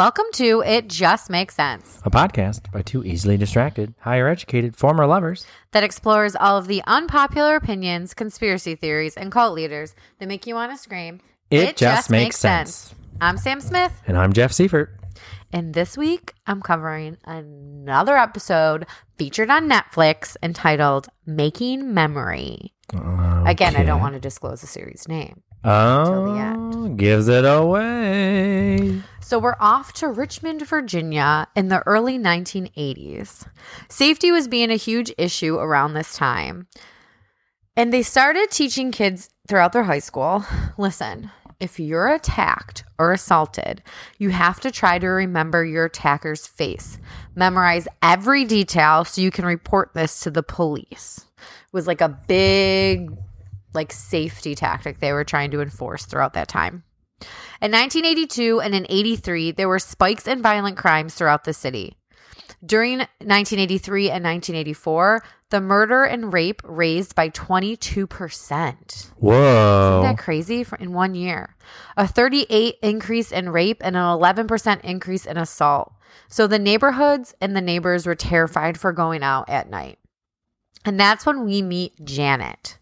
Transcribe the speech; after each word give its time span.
Welcome 0.00 0.24
to 0.32 0.62
It 0.64 0.88
Just 0.88 1.28
Makes 1.28 1.56
Sense, 1.56 2.00
A 2.06 2.10
podcast 2.10 2.72
by 2.72 2.80
two 2.80 3.04
easily 3.04 3.36
distracted, 3.36 3.92
higher 4.00 4.28
educated 4.28 4.74
former 4.74 5.06
lovers. 5.06 5.44
that 5.72 5.84
explores 5.84 6.34
all 6.34 6.56
of 6.56 6.68
the 6.68 6.82
unpopular 6.86 7.54
opinions, 7.54 8.14
conspiracy 8.14 8.74
theories, 8.74 9.14
and 9.14 9.30
cult 9.30 9.54
leaders 9.54 9.94
that 10.18 10.26
make 10.26 10.46
you 10.46 10.54
want 10.54 10.72
to 10.72 10.78
scream. 10.78 11.20
It 11.50 11.76
just 11.76 12.08
makes 12.08 12.38
sense. 12.38 12.94
I'm 13.20 13.36
Sam 13.36 13.60
Smith, 13.60 13.92
And 14.06 14.16
I'm 14.16 14.32
Jeff 14.32 14.52
Seifert. 14.52 14.98
and 15.52 15.74
this 15.74 15.98
week 15.98 16.32
I'm 16.46 16.62
covering 16.62 17.18
another 17.26 18.16
episode 18.16 18.86
featured 19.18 19.50
on 19.50 19.68
Netflix 19.68 20.34
entitled 20.42 21.08
Making 21.26 21.92
Memory. 21.92 22.72
Again, 22.94 23.76
I 23.76 23.84
don't 23.84 24.00
want 24.00 24.14
to 24.14 24.20
disclose 24.20 24.62
the 24.62 24.66
series 24.66 25.06
name. 25.08 25.42
Oh, 25.62 26.88
gives 26.96 27.28
it 27.28 27.44
away. 27.44 29.02
So 29.20 29.38
we're 29.38 29.56
off 29.60 29.92
to 29.94 30.08
Richmond, 30.08 30.66
Virginia 30.66 31.46
in 31.54 31.68
the 31.68 31.80
early 31.86 32.18
1980s. 32.18 33.46
Safety 33.88 34.32
was 34.32 34.48
being 34.48 34.70
a 34.70 34.76
huge 34.76 35.12
issue 35.18 35.56
around 35.56 35.94
this 35.94 36.16
time. 36.16 36.66
And 37.76 37.92
they 37.92 38.02
started 38.02 38.50
teaching 38.50 38.90
kids 38.90 39.28
throughout 39.48 39.72
their 39.72 39.84
high 39.84 40.00
school 40.00 40.44
listen, 40.78 41.30
if 41.60 41.78
you're 41.78 42.08
attacked 42.08 42.84
or 42.98 43.12
assaulted, 43.12 43.82
you 44.18 44.30
have 44.30 44.60
to 44.60 44.70
try 44.70 44.98
to 44.98 45.06
remember 45.06 45.64
your 45.64 45.84
attacker's 45.84 46.46
face. 46.46 46.98
Memorize 47.34 47.86
every 48.02 48.46
detail 48.46 49.04
so 49.04 49.20
you 49.20 49.30
can 49.30 49.44
report 49.44 49.92
this 49.92 50.20
to 50.20 50.30
the 50.30 50.42
police. 50.42 51.26
It 51.38 51.72
was 51.72 51.86
like 51.86 52.00
a 52.00 52.08
big 52.08 53.10
like 53.74 53.92
safety 53.92 54.54
tactic 54.54 54.98
they 54.98 55.12
were 55.12 55.24
trying 55.24 55.50
to 55.52 55.60
enforce 55.60 56.04
throughout 56.06 56.34
that 56.34 56.48
time. 56.48 56.84
In 57.60 57.72
1982 57.72 58.60
and 58.60 58.74
in 58.74 58.86
83, 58.88 59.52
there 59.52 59.68
were 59.68 59.78
spikes 59.78 60.26
in 60.26 60.40
violent 60.40 60.76
crimes 60.76 61.14
throughout 61.14 61.44
the 61.44 61.52
city. 61.52 61.96
During 62.64 62.98
1983 62.98 64.10
and 64.10 64.24
1984, 64.24 65.22
the 65.50 65.60
murder 65.60 66.04
and 66.04 66.32
rape 66.32 66.60
raised 66.64 67.14
by 67.14 67.30
22%. 67.30 69.10
Whoa. 69.16 70.00
Isn't 70.00 70.16
that 70.16 70.22
crazy 70.22 70.64
for 70.64 70.76
in 70.76 70.92
one 70.92 71.14
year? 71.14 71.56
A 71.96 72.06
38 72.06 72.76
increase 72.82 73.32
in 73.32 73.50
rape 73.50 73.80
and 73.82 73.96
an 73.96 74.02
11% 74.02 74.80
increase 74.82 75.26
in 75.26 75.36
assault. 75.36 75.94
So 76.28 76.46
the 76.46 76.58
neighborhoods 76.58 77.34
and 77.40 77.56
the 77.56 77.60
neighbors 77.60 78.06
were 78.06 78.14
terrified 78.14 78.78
for 78.78 78.92
going 78.92 79.22
out 79.22 79.48
at 79.48 79.70
night. 79.70 79.98
And 80.84 80.98
that's 80.98 81.26
when 81.26 81.44
we 81.44 81.62
meet 81.62 82.04
Janet. 82.04 82.78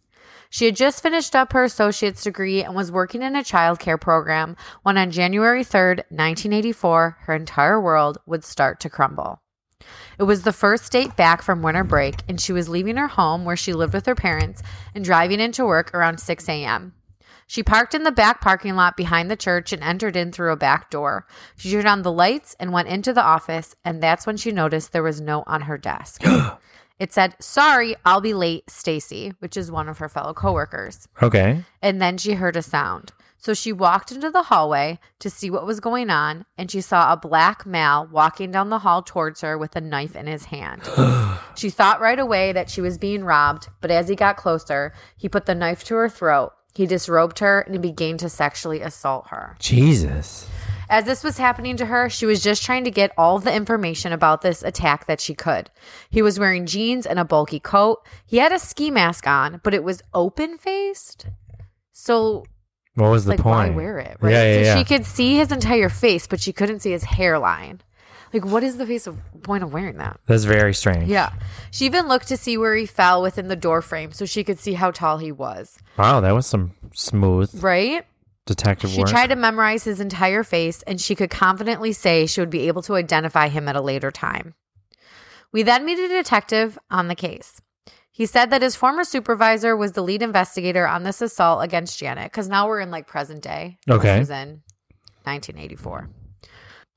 She 0.51 0.65
had 0.65 0.77
just 0.77 1.03
finished 1.03 1.37
up 1.37 1.53
her 1.53 1.65
associate's 1.65 2.25
degree 2.25 2.63
and 2.63 2.75
was 2.75 2.91
working 2.91 3.23
in 3.23 3.37
a 3.37 3.41
childcare 3.41 4.01
program 4.01 4.57
when 4.83 4.97
on 4.97 5.11
January 5.11 5.63
3rd, 5.63 5.99
1984, 6.11 7.19
her 7.23 7.35
entire 7.35 7.81
world 7.81 8.19
would 8.25 8.45
start 8.45 8.81
to 8.81 8.91
crumble. 8.91 9.43
It 10.19 10.25
was 10.25 10.43
the 10.43 10.53
first 10.53 10.91
date 10.91 11.17
back 11.17 11.43
from 11.43 11.63
winter 11.63 11.85
break, 11.85 12.23
and 12.29 12.41
she 12.41 12.53
was 12.53 12.69
leaving 12.69 12.97
her 12.97 13.09
home 13.09 13.45
where 13.45 13.57
she 13.57 13.73
lived 13.73 13.95
with 13.95 14.07
her 14.07 14.15
parents 14.15 14.63
and 14.95 15.05
driving 15.05 15.39
into 15.39 15.65
work 15.65 15.95
around 15.95 16.19
6 16.19 16.49
a.m. 16.49 16.95
She 17.47 17.63
parked 17.63 17.95
in 17.95 18.03
the 18.03 18.13
back 18.13 18.41
parking 18.41 18.75
lot 18.75 18.97
behind 18.97 19.31
the 19.31 19.37
church 19.37 19.73
and 19.73 19.83
entered 19.83 20.17
in 20.17 20.33
through 20.33 20.53
a 20.53 20.57
back 20.57 20.91
door. 20.91 21.27
She 21.57 21.71
turned 21.71 21.87
on 21.87 22.03
the 22.03 22.13
lights 22.13 22.57
and 22.59 22.73
went 22.73 22.89
into 22.89 23.13
the 23.13 23.23
office, 23.23 23.77
and 23.85 24.03
that's 24.03 24.27
when 24.27 24.37
she 24.37 24.51
noticed 24.51 24.93
there 24.93 25.03
was 25.03 25.21
note 25.21 25.45
on 25.47 25.63
her 25.63 25.79
desk. 25.79 26.23
it 26.99 27.13
said, 27.13 27.37
Sorry, 27.41 27.95
I'll 28.05 28.21
be 28.21 28.35
late, 28.35 28.71
Stacy, 28.71 29.33
which 29.39 29.57
is 29.57 29.71
one 29.71 29.89
of 29.89 29.99
her 29.99 30.09
fellow 30.09 30.35
coworkers. 30.35 31.09
Okay. 31.23 31.65
And 31.81 32.01
then 32.01 32.19
she 32.19 32.33
heard 32.33 32.57
a 32.57 32.63
sound. 32.63 33.13
So 33.41 33.55
she 33.55 33.73
walked 33.73 34.11
into 34.11 34.31
the 34.31 34.43
hallway 34.43 34.99
to 35.21 35.31
see 35.31 35.49
what 35.49 35.65
was 35.65 35.79
going 35.79 36.11
on, 36.11 36.45
and 36.57 36.69
she 36.69 36.81
saw 36.81 37.13
a 37.13 37.17
black 37.17 37.65
male 37.65 38.09
walking 38.11 38.51
down 38.51 38.69
the 38.69 38.81
hall 38.81 39.01
towards 39.01 39.43
her 39.43 39.57
with 39.57 39.77
a 39.77 39.81
knife 39.81 40.17
in 40.17 40.27
his 40.27 40.47
hand. 40.47 40.83
she 41.57 41.71
thought 41.71 42.01
right 42.01 42.19
away 42.19 42.53
that 42.53 42.69
she 42.69 42.81
was 42.81 42.99
being 42.99 43.23
robbed, 43.23 43.69
but 43.81 43.93
as 43.93 44.09
he 44.09 44.17
got 44.17 44.37
closer, 44.37 44.93
he 45.17 45.29
put 45.29 45.47
the 45.47 45.55
knife 45.55 45.85
to 45.85 45.95
her 45.95 46.09
throat. 46.09 46.53
He 46.75 46.85
disrobed 46.87 47.39
her 47.39 47.61
and 47.61 47.75
he 47.75 47.79
began 47.79 48.19
to 48.19 48.29
sexually 48.29 48.81
assault 48.81 49.29
her. 49.29 49.57
Jesus. 49.61 50.49
As 50.91 51.05
this 51.05 51.23
was 51.23 51.37
happening 51.39 51.77
to 51.77 51.87
her, 51.87 52.09
she 52.09 52.25
was 52.27 52.43
just 52.43 52.63
trying 52.65 52.85
to 52.85 52.91
get 52.91 53.13
all 53.19 53.39
the 53.39 53.53
information 53.55 54.13
about 54.13 54.41
this 54.43 54.63
attack 54.63 55.07
that 55.07 55.21
she 55.21 55.35
could. 55.35 55.71
He 56.09 56.23
was 56.23 56.39
wearing 56.39 56.65
jeans 56.67 57.05
and 57.07 57.19
a 57.19 57.25
bulky 57.25 57.61
coat. 57.61 58.05
He 58.25 58.39
had 58.39 58.53
a 58.53 58.59
ski 58.59 58.91
mask 58.91 59.27
on, 59.27 59.61
but 59.63 59.75
it 59.75 59.85
was 59.85 60.03
open 60.15 60.57
faced. 60.57 61.27
So 61.93 62.45
What 62.95 63.11
was 63.11 63.25
the 63.25 63.31
like 63.33 63.41
point? 63.41 63.71
why 63.73 63.77
wear 63.77 63.99
it 63.99 64.17
right 64.21 64.33
Yeah, 64.33 64.45
yeah, 64.45 64.55
so 64.55 64.61
yeah. 64.67 64.79
she 64.79 64.85
could 64.85 65.05
see 65.05 65.37
his 65.37 65.53
entire 65.53 65.89
face 65.89 66.27
but 66.27 66.41
she 66.41 66.53
couldn't 66.53 66.81
see 66.81 66.91
his 66.93 67.05
hairline 67.05 67.81
like 68.33 68.45
what 68.45 68.63
is 68.63 68.77
the 68.77 68.87
face 68.87 69.07
of 69.07 69.19
point 69.43 69.65
of 69.65 69.73
wearing 69.73 69.97
that 69.99 70.21
That's 70.27 70.45
very 70.45 70.75
strange. 70.75 71.09
yeah 71.09 71.33
she 71.71 71.87
even 71.87 72.07
looked 72.09 72.29
to 72.29 72.37
see 72.37 72.57
where 72.57 72.75
he 72.77 72.87
fell 72.87 73.21
within 73.23 73.49
the 73.49 73.57
door 73.57 73.83
frame 73.83 74.13
so 74.13 74.27
she 74.27 74.45
could 74.45 74.59
see 74.61 74.75
how 74.75 74.91
tall 74.93 75.19
he 75.19 75.33
was 75.33 75.79
Wow, 75.99 76.21
that 76.21 76.33
was 76.33 76.47
some 76.47 76.73
smooth 76.95 77.51
right 77.63 78.07
detective 78.49 78.91
she 78.91 79.01
work. 79.01 79.09
tried 79.09 79.29
to 79.29 79.37
memorize 79.37 79.85
his 79.85 80.01
entire 80.01 80.43
face 80.43 80.83
and 80.83 81.01
she 81.01 81.15
could 81.15 81.31
confidently 81.31 81.93
say 81.93 82.27
she 82.27 82.41
would 82.41 82.51
be 82.51 82.67
able 82.67 82.83
to 82.83 82.97
identify 82.97 83.49
him 83.49 83.69
at 83.69 83.77
a 83.77 83.81
later 83.81 84.11
time 84.11 84.55
we 85.53 85.63
then 85.63 85.85
meet 85.85 85.99
a 85.99 86.09
detective 86.09 86.79
on 86.91 87.09
the 87.09 87.15
case 87.15 87.61
he 88.19 88.27
said 88.27 88.51
that 88.51 88.63
his 88.63 88.75
former 88.75 89.05
supervisor 89.05 89.77
was 89.77 89.93
the 89.93 90.03
lead 90.03 90.23
investigator 90.23 90.89
on 90.89 91.05
this 91.05 91.23
assault 91.23 91.63
against 91.63 92.01
Janet 92.01 92.33
because 92.33 92.49
now 92.49 92.67
we're 92.67 92.81
in 92.81 92.91
like 92.91 93.07
present 93.07 93.43
day. 93.45 93.79
Okay. 93.89 94.19
was 94.19 94.29
in 94.29 94.63
1984. 95.23 96.11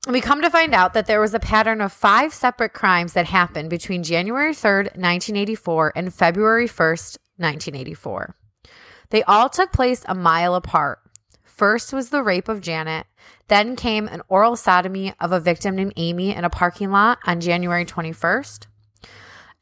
We 0.08 0.20
come 0.20 0.42
to 0.42 0.50
find 0.50 0.74
out 0.74 0.94
that 0.94 1.06
there 1.06 1.20
was 1.20 1.32
a 1.32 1.38
pattern 1.38 1.80
of 1.80 1.92
five 1.92 2.34
separate 2.34 2.72
crimes 2.72 3.12
that 3.12 3.26
happened 3.26 3.70
between 3.70 4.02
January 4.02 4.52
3rd, 4.52 4.96
1984 4.96 5.92
and 5.94 6.12
February 6.12 6.66
1st, 6.66 7.18
1984. 7.36 8.34
They 9.10 9.22
all 9.22 9.48
took 9.48 9.70
place 9.70 10.02
a 10.08 10.16
mile 10.16 10.56
apart. 10.56 11.01
First 11.54 11.92
was 11.92 12.08
the 12.08 12.22
rape 12.22 12.48
of 12.48 12.62
Janet. 12.62 13.06
Then 13.48 13.76
came 13.76 14.08
an 14.08 14.22
oral 14.28 14.56
sodomy 14.56 15.12
of 15.20 15.32
a 15.32 15.38
victim 15.40 15.76
named 15.76 15.92
Amy 15.96 16.34
in 16.34 16.44
a 16.44 16.50
parking 16.50 16.90
lot 16.90 17.18
on 17.26 17.40
January 17.40 17.84
21st. 17.84 18.66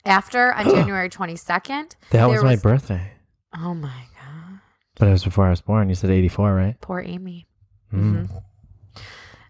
After, 0.04 0.54
on 0.54 0.64
January 0.70 1.10
22nd, 1.10 1.66
that 1.66 1.96
there 2.10 2.28
was 2.28 2.44
my 2.44 2.56
birthday. 2.56 3.12
Oh 3.56 3.74
my 3.74 4.04
God. 4.14 4.60
But 4.94 5.08
it 5.08 5.12
was 5.12 5.24
before 5.24 5.46
I 5.46 5.50
was 5.50 5.60
born. 5.60 5.88
You 5.88 5.96
said 5.96 6.10
84, 6.10 6.54
right? 6.54 6.80
Poor 6.80 7.00
Amy. 7.00 7.48
Mm. 7.92 8.30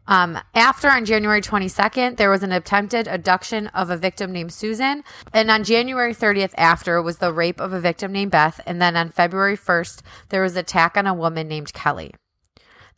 Um, 0.06 0.38
after 0.54 0.88
on 0.88 1.04
January 1.04 1.42
22nd, 1.42 2.16
there 2.16 2.30
was 2.30 2.42
an 2.42 2.52
attempted 2.52 3.06
abduction 3.06 3.66
of 3.68 3.90
a 3.90 3.98
victim 3.98 4.32
named 4.32 4.52
Susan. 4.52 5.04
And 5.32 5.50
on 5.50 5.62
January 5.62 6.14
30th, 6.14 6.54
after 6.56 7.00
was 7.02 7.18
the 7.18 7.32
rape 7.32 7.60
of 7.60 7.74
a 7.74 7.80
victim 7.80 8.10
named 8.12 8.32
Beth. 8.32 8.60
And 8.66 8.80
then 8.80 8.96
on 8.96 9.10
February 9.10 9.58
1st, 9.58 10.00
there 10.30 10.42
was 10.42 10.56
attack 10.56 10.96
on 10.96 11.06
a 11.06 11.14
woman 11.14 11.46
named 11.46 11.74
Kelly. 11.74 12.12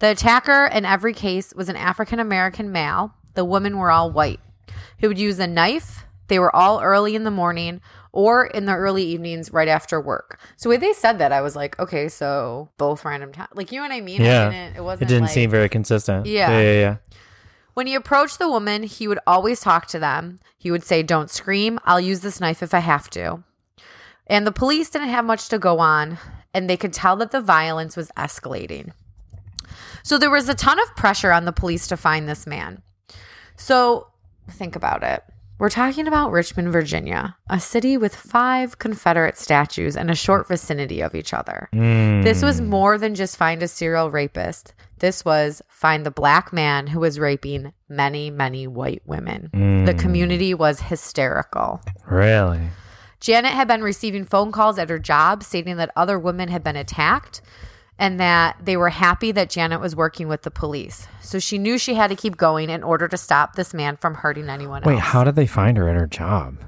The 0.03 0.11
attacker 0.11 0.67
in 0.67 0.85
every 0.85 1.13
case 1.15 1.55
was 1.55 1.69
an 1.69 1.77
African 1.77 2.19
American 2.19 2.73
male. 2.73 3.15
The 3.35 3.45
women 3.45 3.79
were 3.79 3.89
all 3.89 4.11
white. 4.11 4.41
He 4.99 5.07
would 5.07 5.17
use 5.19 5.39
a 5.39 5.47
knife. 5.47 6.05
They 6.27 6.41
were 6.41 6.55
all 6.55 6.81
early 6.81 7.15
in 7.15 7.23
the 7.23 7.31
morning 7.31 7.81
or 8.11 8.45
in 8.47 8.67
the 8.67 8.75
early 8.75 9.05
evenings 9.05 9.53
right 9.53 9.69
after 9.69 10.01
work. 10.01 10.41
So 10.57 10.69
when 10.71 10.81
they 10.81 10.93
said 10.93 11.19
that, 11.21 11.31
I 11.31 11.41
was 11.41 11.55
like, 11.55 11.79
okay, 11.79 12.09
so 12.09 12.69
both 12.79 13.05
random 13.05 13.31
times. 13.31 13.51
Like, 13.55 13.71
you 13.71 13.79
know 13.79 13.85
what 13.85 13.93
I 13.95 14.01
mean? 14.01 14.21
I 14.23 14.25
Yeah. 14.25 14.45
didn't- 14.51 14.75
it 14.75 14.79
It 14.79 14.83
wasn't 14.83 15.09
didn't 15.09 15.23
like- 15.27 15.31
seem 15.35 15.51
very 15.51 15.69
consistent. 15.69 16.27
Yeah. 16.27 16.51
Yeah, 16.51 16.61
yeah, 16.61 16.81
yeah. 16.81 16.97
when 17.75 17.87
he 17.87 17.95
approached 17.95 18.41
the 18.41 18.51
woman, 18.51 18.83
he 18.83 19.07
would 19.07 19.21
always 19.25 19.61
talk 19.61 19.87
to 19.87 20.01
them. 20.01 20.41
He 20.59 20.73
would 20.73 20.83
say, 20.83 21.05
Don't 21.05 21.31
scream. 21.31 21.79
I'll 21.85 22.01
use 22.01 22.21
this 22.23 22.41
knife 22.41 22.61
if 22.61 22.75
I 22.75 22.81
have 22.81 23.09
to. 23.11 23.45
And 24.27 24.45
the 24.47 24.53
police 24.53 24.91
didn't 24.91 25.09
have 25.11 25.25
much 25.25 25.49
to 25.51 25.61
go 25.61 25.79
on, 25.79 26.19
and 26.53 26.69
they 26.69 26.77
could 26.77 26.93
tell 26.93 27.15
that 27.17 27.31
the 27.31 27.41
violence 27.41 27.97
was 27.97 28.11
escalating. 28.17 28.91
So 30.03 30.19
there 30.19 30.31
was 30.31 30.49
a 30.49 30.55
ton 30.55 30.81
of 30.81 30.97
pressure 30.97 31.33
on 31.33 31.45
the 31.45 31.53
police 31.53 31.87
to 31.89 31.97
find 31.97 32.29
this 32.29 32.47
man. 32.47 32.83
So 33.57 34.09
think 34.51 34.77
about 34.77 35.03
it. 35.03 35.23
We're 35.59 35.71
talking 35.71 36.09
about 36.09 36.33
Richmond, 36.33 36.73
Virginia, 36.73 37.37
a 37.49 37.61
city 37.61 37.97
with 37.97 38.17
five 38.17 38.81
Confederate 38.81 39.39
statues 39.39 39.95
in 39.95 40.11
a 40.11 40.15
short 40.17 40.49
vicinity 40.49 41.01
of 41.03 41.15
each 41.15 41.33
other. 41.33 41.69
Hmm. 41.73 42.23
This 42.23 42.43
was 42.43 42.61
more 42.61 42.99
than 42.99 43.15
just 43.15 43.37
find 43.37 43.63
a 43.63 43.69
serial 43.69 44.11
rapist. 44.11 44.75
This 44.99 45.25
was 45.25 45.63
find 45.69 46.05
the 46.05 46.11
black 46.11 46.53
man 46.53 46.89
who 46.89 46.99
was 46.99 47.21
raping 47.21 47.73
many, 47.89 48.29
many 48.29 48.67
white 48.67 49.03
women. 49.07 49.51
The 49.85 49.93
hmm. 49.93 49.99
community 49.99 50.53
was 50.53 50.81
hysterical. 50.81 51.81
Really? 52.11 52.63
Janet 53.21 53.53
had 53.53 53.69
been 53.69 53.83
receiving 53.83 54.25
phone 54.25 54.51
calls 54.51 54.81
at 54.81 54.91
her 54.91 54.99
job 54.99 55.45
stating 55.45 55.77
that 55.77 55.93
other 55.95 56.19
women 56.19 56.49
had 56.49 56.65
been 56.65 56.75
attacked 56.75 57.41
and 58.03 58.19
that 58.19 58.57
they 58.61 58.77
were 58.77 58.89
happy 58.89 59.31
that 59.31 59.49
Janet 59.49 59.81
was 59.81 59.95
working 59.95 60.27
with 60.27 60.43
the 60.43 60.51
police. 60.51 61.07
So 61.21 61.39
she 61.39 61.57
knew 61.57 61.79
she 61.79 61.95
had 61.95 62.09
to 62.09 62.17
keep 62.17 62.37
going 62.37 62.69
in 62.69 62.83
order 62.83 63.07
to 63.07 63.17
stop 63.17 63.55
this 63.55 63.73
man 63.73 63.97
from 63.97 64.15
hurting 64.15 64.51
anyone 64.51 64.83
Wait, 64.85 64.95
else. 64.95 65.03
how 65.05 65.23
did 65.23 65.37
they 65.37 65.47
find 65.47 65.77
her 65.79 65.89
at 65.89 65.95
her 65.95 66.09
job? 66.09 66.59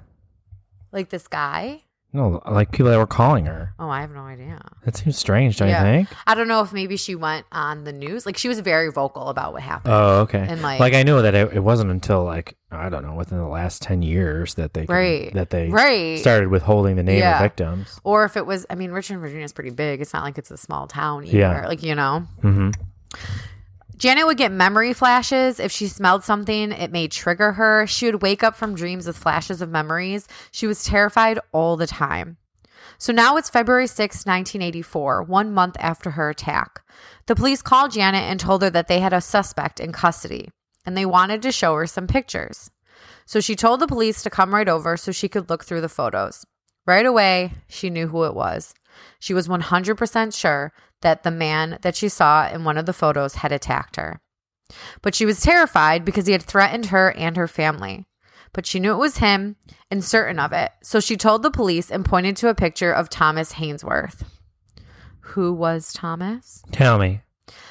like 0.92 1.10
this 1.10 1.26
guy? 1.26 1.82
No, 2.14 2.40
like 2.48 2.70
people 2.70 2.90
that 2.92 2.96
were 2.96 3.08
calling 3.08 3.46
her. 3.46 3.74
Oh, 3.78 3.88
I 3.90 4.00
have 4.00 4.12
no 4.12 4.20
idea. 4.20 4.60
That 4.84 4.96
seems 4.96 5.18
strange, 5.18 5.56
don't 5.58 5.68
Yeah. 5.68 5.84
you 5.84 6.04
think? 6.06 6.08
I 6.28 6.36
don't 6.36 6.46
know 6.46 6.60
if 6.62 6.72
maybe 6.72 6.96
she 6.96 7.16
went 7.16 7.44
on 7.50 7.82
the 7.82 7.92
news. 7.92 8.24
Like 8.24 8.36
she 8.36 8.46
was 8.46 8.60
very 8.60 8.90
vocal 8.92 9.28
about 9.30 9.52
what 9.52 9.62
happened. 9.62 9.92
Oh, 9.92 10.20
okay. 10.20 10.46
And, 10.48 10.62
like- 10.62 10.78
like, 10.78 10.94
I 10.94 11.02
know 11.02 11.22
that 11.22 11.34
it, 11.34 11.54
it 11.54 11.60
wasn't 11.60 11.90
until 11.90 12.22
like 12.24 12.56
I 12.70 12.88
don't 12.88 13.02
know 13.04 13.14
within 13.14 13.38
the 13.38 13.46
last 13.48 13.82
ten 13.82 14.00
years 14.02 14.54
that 14.54 14.74
they 14.74 14.86
can- 14.86 14.94
Right. 14.94 15.34
that 15.34 15.50
they 15.50 15.68
right. 15.70 16.18
started 16.20 16.48
withholding 16.50 16.94
the 16.96 17.02
name 17.02 17.18
Yeah. 17.18 17.36
of 17.36 17.42
victims. 17.42 18.00
Or 18.04 18.24
if 18.24 18.36
it 18.36 18.46
was, 18.46 18.64
I 18.70 18.76
mean, 18.76 18.92
Richmond, 18.92 19.20
Virginia 19.20 19.44
is 19.44 19.52
pretty 19.52 19.70
big. 19.70 20.00
It's 20.00 20.12
not 20.14 20.22
like 20.22 20.38
it's 20.38 20.50
a 20.52 20.56
small 20.56 20.86
town 20.86 21.24
either. 21.24 21.36
Yeah. 21.36 21.66
Like, 21.66 21.82
you 21.82 21.94
know, 21.96 22.20
hmm 22.42 22.70
Janet 23.96 24.26
would 24.26 24.36
get 24.36 24.52
memory 24.52 24.92
flashes. 24.92 25.60
If 25.60 25.70
she 25.70 25.86
smelled 25.86 26.24
something, 26.24 26.72
it 26.72 26.90
may 26.90 27.08
trigger 27.08 27.52
her. 27.52 27.86
She 27.86 28.06
would 28.06 28.22
wake 28.22 28.42
up 28.42 28.56
from 28.56 28.74
dreams 28.74 29.06
with 29.06 29.16
flashes 29.16 29.62
of 29.62 29.70
memories. 29.70 30.26
She 30.50 30.66
was 30.66 30.84
terrified 30.84 31.38
all 31.52 31.76
the 31.76 31.86
time. 31.86 32.36
So 32.98 33.12
now 33.12 33.36
it's 33.36 33.50
February 33.50 33.86
6, 33.86 34.26
1984, 34.26 35.22
one 35.24 35.52
month 35.52 35.76
after 35.78 36.12
her 36.12 36.30
attack. 36.30 36.82
The 37.26 37.34
police 37.36 37.62
called 37.62 37.92
Janet 37.92 38.24
and 38.24 38.38
told 38.38 38.62
her 38.62 38.70
that 38.70 38.88
they 38.88 39.00
had 39.00 39.12
a 39.12 39.20
suspect 39.20 39.80
in 39.80 39.92
custody 39.92 40.50
and 40.84 40.96
they 40.96 41.06
wanted 41.06 41.42
to 41.42 41.52
show 41.52 41.74
her 41.74 41.86
some 41.86 42.06
pictures. 42.06 42.70
So 43.26 43.40
she 43.40 43.56
told 43.56 43.80
the 43.80 43.86
police 43.86 44.22
to 44.22 44.30
come 44.30 44.54
right 44.54 44.68
over 44.68 44.96
so 44.96 45.12
she 45.12 45.28
could 45.28 45.48
look 45.48 45.64
through 45.64 45.80
the 45.80 45.88
photos. 45.88 46.44
Right 46.86 47.06
away, 47.06 47.52
she 47.68 47.88
knew 47.88 48.08
who 48.08 48.24
it 48.24 48.34
was. 48.34 48.74
She 49.18 49.34
was 49.34 49.48
100% 49.48 50.38
sure 50.38 50.72
that 51.04 51.22
the 51.22 51.30
man 51.30 51.78
that 51.82 51.94
she 51.94 52.08
saw 52.08 52.48
in 52.48 52.64
one 52.64 52.76
of 52.76 52.86
the 52.86 52.92
photos 52.92 53.36
had 53.36 53.52
attacked 53.52 53.96
her. 53.96 54.20
But 55.02 55.14
she 55.14 55.26
was 55.26 55.40
terrified 55.40 56.04
because 56.04 56.26
he 56.26 56.32
had 56.32 56.42
threatened 56.42 56.86
her 56.86 57.12
and 57.12 57.36
her 57.36 57.46
family. 57.46 58.06
But 58.52 58.66
she 58.66 58.80
knew 58.80 58.92
it 58.92 58.98
was 58.98 59.18
him 59.18 59.56
and 59.90 60.02
certain 60.02 60.38
of 60.38 60.52
it. 60.52 60.72
So 60.82 61.00
she 61.00 61.16
told 61.16 61.42
the 61.42 61.50
police 61.50 61.90
and 61.90 62.04
pointed 62.04 62.36
to 62.38 62.48
a 62.48 62.54
picture 62.54 62.92
of 62.92 63.10
Thomas 63.10 63.52
Haynesworth. 63.54 64.24
Who 65.20 65.52
was 65.52 65.92
Thomas? 65.92 66.62
Tell 66.72 66.98
me. 66.98 67.20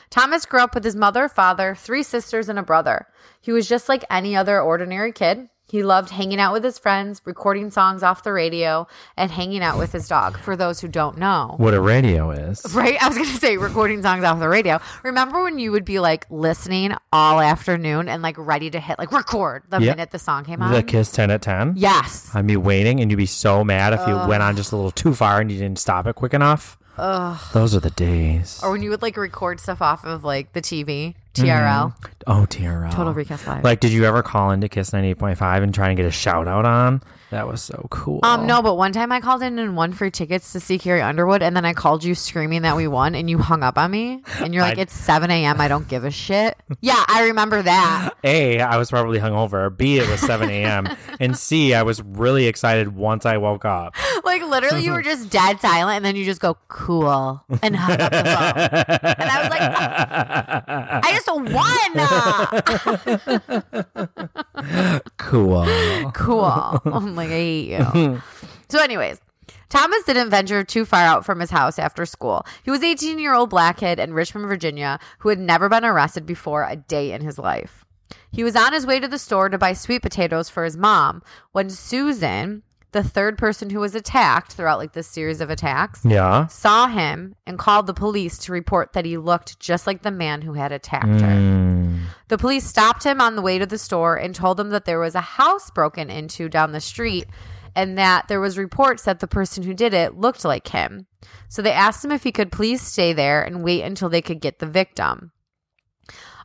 Thomas 0.10 0.46
grew 0.46 0.60
up 0.60 0.76
with 0.76 0.84
his 0.84 0.96
mother, 0.96 1.28
father, 1.28 1.74
three 1.74 2.04
sisters, 2.04 2.48
and 2.48 2.60
a 2.60 2.64
brother. 2.64 3.08
He 3.42 3.52
was 3.52 3.68
just 3.68 3.90
like 3.90 4.06
any 4.10 4.36
other 4.36 4.62
ordinary 4.62 5.12
kid. 5.12 5.50
He 5.66 5.82
loved 5.82 6.10
hanging 6.12 6.40
out 6.40 6.54
with 6.54 6.64
his 6.64 6.78
friends, 6.78 7.22
recording 7.26 7.72
songs 7.72 8.04
off 8.04 8.22
the 8.24 8.34
radio, 8.34 8.86
and 9.18 9.32
hanging 9.32 9.64
out 9.64 9.78
with 9.80 9.92
his 9.92 10.08
dog. 10.08 10.38
For 10.38 10.56
those 10.56 10.82
who 10.82 10.88
don't 10.88 11.18
know, 11.18 11.56
What 11.58 11.74
a 11.74 11.82
radio 11.82 12.30
is. 12.32 12.62
Right? 12.76 13.02
I 13.02 13.08
was 13.08 13.18
going 13.18 13.30
to 13.30 13.38
say 13.38 13.58
recording 13.58 14.02
songs 14.04 14.24
off 14.24 14.40
the 14.40 14.50
radio. 14.50 14.80
Remember 15.04 15.42
when 15.44 15.58
you 15.60 15.72
would 15.72 15.86
be 15.86 16.00
like 16.00 16.26
listening 16.30 16.94
all 17.12 17.40
afternoon 17.40 18.08
and 18.10 18.22
like 18.22 18.36
ready 18.38 18.70
to 18.72 18.80
hit 18.80 19.00
like 19.00 19.12
record 19.12 19.64
the 19.70 19.80
Yep. 19.80 19.96
minute 19.98 20.12
the 20.12 20.20
song 20.20 20.44
came 20.44 20.62
on? 20.62 20.72
The 20.72 20.84
Kiss 20.84 21.12
10 21.12 21.32
at 21.32 21.42
10. 21.42 21.74
yes. 21.78 22.30
I'd 22.36 22.46
be 22.46 22.58
waiting 22.58 23.00
and 23.00 23.10
you'd 23.10 23.18
be 23.18 23.26
so 23.26 23.64
mad 23.64 23.94
if 23.94 24.06
you 24.08 24.16
went 24.28 24.44
on 24.44 24.56
just 24.56 24.74
a 24.74 24.76
little 24.76 24.92
too 24.92 25.14
far 25.16 25.40
and 25.40 25.52
you 25.52 25.58
didn't 25.58 25.80
stop 25.80 26.06
it 26.08 26.16
quick 26.16 26.34
enough. 26.34 26.78
Ugh. 26.98 27.40
Those 27.54 27.76
are 27.76 27.80
the 27.80 27.90
days. 27.90 28.60
Or 28.64 28.72
when 28.72 28.84
you 28.84 28.90
would 28.92 29.02
like 29.02 29.18
record 29.18 29.60
stuff 29.60 29.82
off 29.82 30.06
of 30.06 30.24
like 30.24 30.54
the 30.54 30.62
TV, 30.62 31.16
TRL, 31.34 31.96
mm-hmm. 31.96 32.12
Oh, 32.28 32.46
TRL. 32.48 32.92
Total 32.92 33.14
Request 33.14 33.48
Live. 33.48 33.64
Like, 33.64 33.80
did 33.80 33.92
you 33.92 34.06
ever 34.06 34.22
call 34.22 34.52
into 34.52 34.70
Kiss 34.70 34.92
98.5 34.92 35.64
and 35.64 35.74
try 35.74 35.88
and 35.90 35.98
get 35.98 36.06
a 36.06 36.12
shout 36.12 36.48
out 36.48 36.66
on? 36.66 37.02
That 37.34 37.48
was 37.48 37.64
so 37.64 37.88
cool. 37.90 38.20
Um, 38.22 38.46
no, 38.46 38.62
but 38.62 38.76
one 38.76 38.94
time 38.94 39.12
I 39.12 39.20
called 39.20 39.42
in 39.42 39.58
and 39.58 39.76
won 39.76 39.92
free 39.92 40.12
tickets 40.12 40.54
to 40.54 40.60
see 40.60 40.78
Carrie 40.78 41.02
Underwood, 41.02 41.42
and 41.42 41.56
then 41.56 41.66
I 41.66 41.74
called 41.74 42.04
you 42.04 42.14
screaming 42.14 42.62
that 42.62 42.76
we 42.76 42.88
won, 42.88 43.16
and 43.16 43.28
you 43.28 43.40
hung 43.40 43.64
up 43.64 43.76
on 43.78 43.90
me, 43.90 44.22
and 44.40 44.54
you're 44.54 44.62
like, 44.70 44.78
I- 44.78 44.82
"It's 44.82 44.94
7 44.94 45.32
a.m. 45.32 45.60
I 45.60 45.68
don't 45.68 45.88
give 45.88 46.04
a 46.06 46.12
shit." 46.12 46.56
Yeah, 46.82 47.02
I 47.08 47.26
remember 47.28 47.62
that. 47.62 48.10
A, 48.26 48.60
I 48.60 48.78
was 48.78 48.90
probably 48.90 49.18
hungover. 49.20 49.76
B, 49.76 50.00
it 50.00 50.10
was 50.10 50.20
7 50.20 50.50
a.m. 50.50 50.88
and 51.20 51.38
C, 51.38 51.74
I 51.74 51.84
was 51.84 52.02
really 52.04 52.48
excited 52.48 52.94
once 52.96 53.26
I 53.26 53.38
woke 53.38 53.64
up. 53.64 53.96
Like 54.24 54.42
literally, 54.44 54.84
you 54.84 54.92
were 54.92 55.02
just 55.02 55.30
dead 55.30 55.60
silent, 55.62 55.96
and 55.98 56.06
then 56.06 56.16
you 56.18 56.26
just 56.26 56.42
go 56.42 56.58
cool 56.68 57.42
and 57.62 57.76
hung 57.76 58.00
up 58.02 58.12
the 58.12 58.24
phone. 58.24 59.16
And 59.18 59.30
I 59.30 59.42
was 59.42 59.50
like, 59.50 59.62
I 61.06 61.12
just 61.14 61.28
won. 64.04 65.04
Cool. 65.18 65.66
cool. 66.14 66.82
I'm 66.86 67.16
like, 67.24 67.32
I 67.32 67.40
hate 67.40 67.70
you. 67.96 68.22
so, 68.70 68.80
anyways, 68.82 69.20
Thomas 69.70 70.04
didn't 70.04 70.30
venture 70.30 70.64
too 70.64 70.86
far 70.86 71.04
out 71.04 71.26
from 71.26 71.40
his 71.40 71.50
house 71.50 71.80
after 71.80 72.06
school. 72.06 72.46
He 72.64 72.72
was 72.72 72.84
18 72.84 73.20
year 73.20 73.34
old 73.34 73.50
black 73.50 73.78
kid 73.78 74.00
in 74.00 74.14
Richmond, 74.14 74.48
Virginia, 74.48 75.00
who 75.20 75.30
had 75.30 75.40
never 75.40 75.70
been 75.70 75.84
arrested 75.86 76.26
before 76.26 76.68
a 76.68 76.76
day 76.76 77.12
in 77.12 77.22
his 77.22 77.40
life. 77.40 77.84
He 78.32 78.44
was 78.44 78.56
on 78.56 78.74
his 78.74 78.86
way 78.86 79.00
to 79.00 79.08
the 79.08 79.18
store 79.18 79.50
to 79.50 79.58
buy 79.58 79.74
sweet 79.74 80.02
potatoes 80.02 80.50
for 80.50 80.64
his 80.64 80.78
mom 80.78 81.24
when 81.52 81.70
Susan, 81.70 82.64
the 82.94 83.04
third 83.04 83.38
person 83.38 83.70
who 83.70 83.80
was 83.80 83.94
attacked 83.96 84.54
throughout 84.54 84.80
like 84.80 84.94
this 84.94 85.08
series 85.08 85.42
of 85.42 85.50
attacks, 85.50 86.02
Yeah. 86.06 86.48
saw 86.48 86.88
him 86.88 87.36
and 87.46 87.60
called 87.60 87.88
the 87.88 87.94
police 87.94 88.38
to 88.40 88.52
report 88.52 88.94
that 88.94 89.06
he 89.06 89.18
looked 89.18 89.60
just 89.60 89.86
like 89.86 90.02
the 90.04 90.12
man 90.12 90.42
who 90.42 90.54
had 90.54 90.72
attacked 90.72 91.06
her. 91.22 91.28
Mm. 91.28 92.00
The 92.30 92.38
police 92.38 92.66
stopped 92.66 93.04
him 93.04 93.20
on 93.20 93.36
the 93.36 93.42
way 93.42 93.60
to 93.60 93.66
the 93.66 93.78
store 93.78 94.16
and 94.16 94.34
told 94.34 94.60
him 94.60 94.70
that 94.70 94.86
there 94.86 95.00
was 95.00 95.16
a 95.16 95.22
house 95.22 95.70
broken 95.72 96.10
into 96.10 96.48
down 96.50 96.72
the 96.72 96.82
street 96.82 97.26
and 97.76 97.98
that 97.98 98.28
there 98.28 98.40
was 98.40 98.58
reports 98.58 99.04
that 99.04 99.20
the 99.20 99.28
person 99.28 99.64
who 99.64 99.74
did 99.74 99.94
it 99.94 100.16
looked 100.18 100.46
like 100.46 100.68
him. 100.68 101.08
So 101.50 101.62
they 101.62 101.72
asked 101.72 102.06
him 102.06 102.12
if 102.12 102.24
he 102.24 102.32
could 102.32 102.52
please 102.52 102.82
stay 102.82 103.14
there 103.14 103.42
and 103.42 103.64
wait 103.64 103.82
until 103.82 104.10
they 104.10 104.22
could 104.22 104.42
get 104.42 104.60
the 104.60 104.66
victim. 104.68 105.32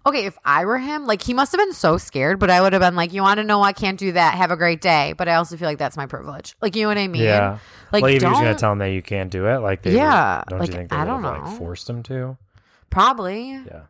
Okay, 0.09 0.25
if 0.27 0.39
I 0.45 0.65
were 0.65 0.79
him, 0.79 1.07
like 1.07 1.23
he 1.23 1.35
must 1.35 1.53
have 1.53 1.59
been 1.59 1.73
so 1.73 1.99
scared, 1.99 2.39
but 2.39 2.51
I 2.51 2.61
would 2.61 2.73
have 2.73 2.81
been 2.81 2.97
like, 2.97 3.13
"You 3.13 3.23
want 3.23 3.39
to 3.39 3.45
know? 3.45 3.63
I 3.63 3.73
can't 3.73 3.99
do 3.99 4.13
that. 4.13 4.35
Have 4.35 4.51
a 4.51 4.57
great 4.57 4.81
day." 4.81 5.13
But 5.17 5.29
I 5.29 5.35
also 5.35 5.57
feel 5.57 5.69
like 5.69 5.79
that's 5.79 5.97
my 5.97 6.07
privilege. 6.07 6.57
Like, 6.63 6.75
you 6.77 6.83
know 6.83 6.89
what 6.89 6.99
I 6.99 7.09
mean? 7.09 7.23
Yeah. 7.23 7.59
Like, 7.93 8.03
well, 8.03 8.13
if 8.13 8.23
you're 8.23 8.31
going 8.33 8.45
to 8.45 8.55
tell 8.55 8.71
them 8.71 8.79
that 8.79 8.91
you 8.93 9.03
can't 9.03 9.31
do 9.31 9.47
it, 9.49 9.59
like, 9.59 9.83
they 9.83 9.95
Yeah, 9.95 10.39
would, 10.39 10.45
don't 10.49 10.59
like, 10.61 10.69
you 10.69 10.75
think 10.75 10.91
they 10.91 10.97
I 10.97 11.05
don't 11.05 11.23
have, 11.23 11.43
know. 11.43 11.49
like, 11.49 11.59
forced 11.59 11.87
them 11.87 12.03
to? 12.05 12.37
probably. 12.91 13.53
Yeah. 13.53 13.83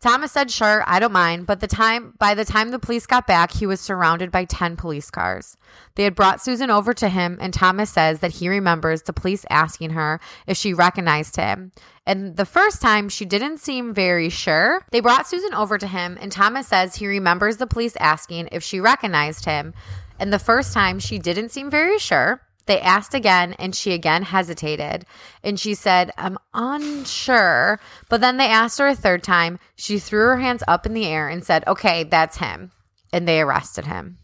Thomas 0.00 0.32
said, 0.32 0.50
"Sure, 0.50 0.84
I 0.86 0.98
don't 0.98 1.12
mind." 1.12 1.46
But 1.46 1.60
the 1.60 1.66
time 1.66 2.14
by 2.18 2.34
the 2.34 2.44
time 2.44 2.70
the 2.70 2.78
police 2.78 3.06
got 3.06 3.26
back, 3.26 3.52
he 3.52 3.66
was 3.66 3.80
surrounded 3.80 4.30
by 4.30 4.44
10 4.44 4.76
police 4.76 5.10
cars. 5.10 5.56
They 5.94 6.04
had 6.04 6.14
brought 6.14 6.42
Susan 6.42 6.70
over 6.70 6.92
to 6.94 7.08
him, 7.08 7.38
and 7.40 7.52
Thomas 7.52 7.90
says 7.90 8.20
that 8.20 8.32
he 8.32 8.48
remembers 8.48 9.02
the 9.02 9.12
police 9.12 9.44
asking 9.50 9.90
her 9.90 10.20
if 10.46 10.56
she 10.56 10.74
recognized 10.74 11.36
him. 11.36 11.72
And 12.06 12.36
the 12.36 12.44
first 12.44 12.80
time 12.80 13.08
she 13.08 13.24
didn't 13.24 13.58
seem 13.58 13.92
very 13.92 14.28
sure. 14.28 14.84
They 14.92 15.00
brought 15.00 15.26
Susan 15.26 15.54
over 15.54 15.76
to 15.78 15.86
him, 15.86 16.16
and 16.20 16.30
Thomas 16.30 16.68
says 16.68 16.96
he 16.96 17.06
remembers 17.06 17.56
the 17.56 17.66
police 17.66 17.96
asking 17.98 18.50
if 18.52 18.62
she 18.62 18.78
recognized 18.78 19.44
him. 19.44 19.74
And 20.18 20.32
the 20.32 20.38
first 20.38 20.72
time 20.72 20.98
she 20.98 21.18
didn't 21.18 21.50
seem 21.50 21.70
very 21.70 21.98
sure. 21.98 22.42
They 22.66 22.80
asked 22.80 23.14
again, 23.14 23.54
and 23.54 23.74
she 23.74 23.92
again 23.92 24.22
hesitated. 24.22 25.06
And 25.42 25.58
she 25.58 25.74
said, 25.74 26.10
I'm 26.18 26.36
unsure. 26.52 27.80
But 28.08 28.20
then 28.20 28.36
they 28.36 28.48
asked 28.48 28.78
her 28.78 28.88
a 28.88 28.94
third 28.94 29.22
time. 29.22 29.58
She 29.76 29.98
threw 29.98 30.26
her 30.26 30.38
hands 30.38 30.62
up 30.66 30.84
in 30.84 30.92
the 30.92 31.06
air 31.06 31.28
and 31.28 31.44
said, 31.44 31.64
Okay, 31.66 32.04
that's 32.04 32.38
him. 32.38 32.72
And 33.12 33.26
they 33.26 33.40
arrested 33.40 33.86
him. 33.86 34.18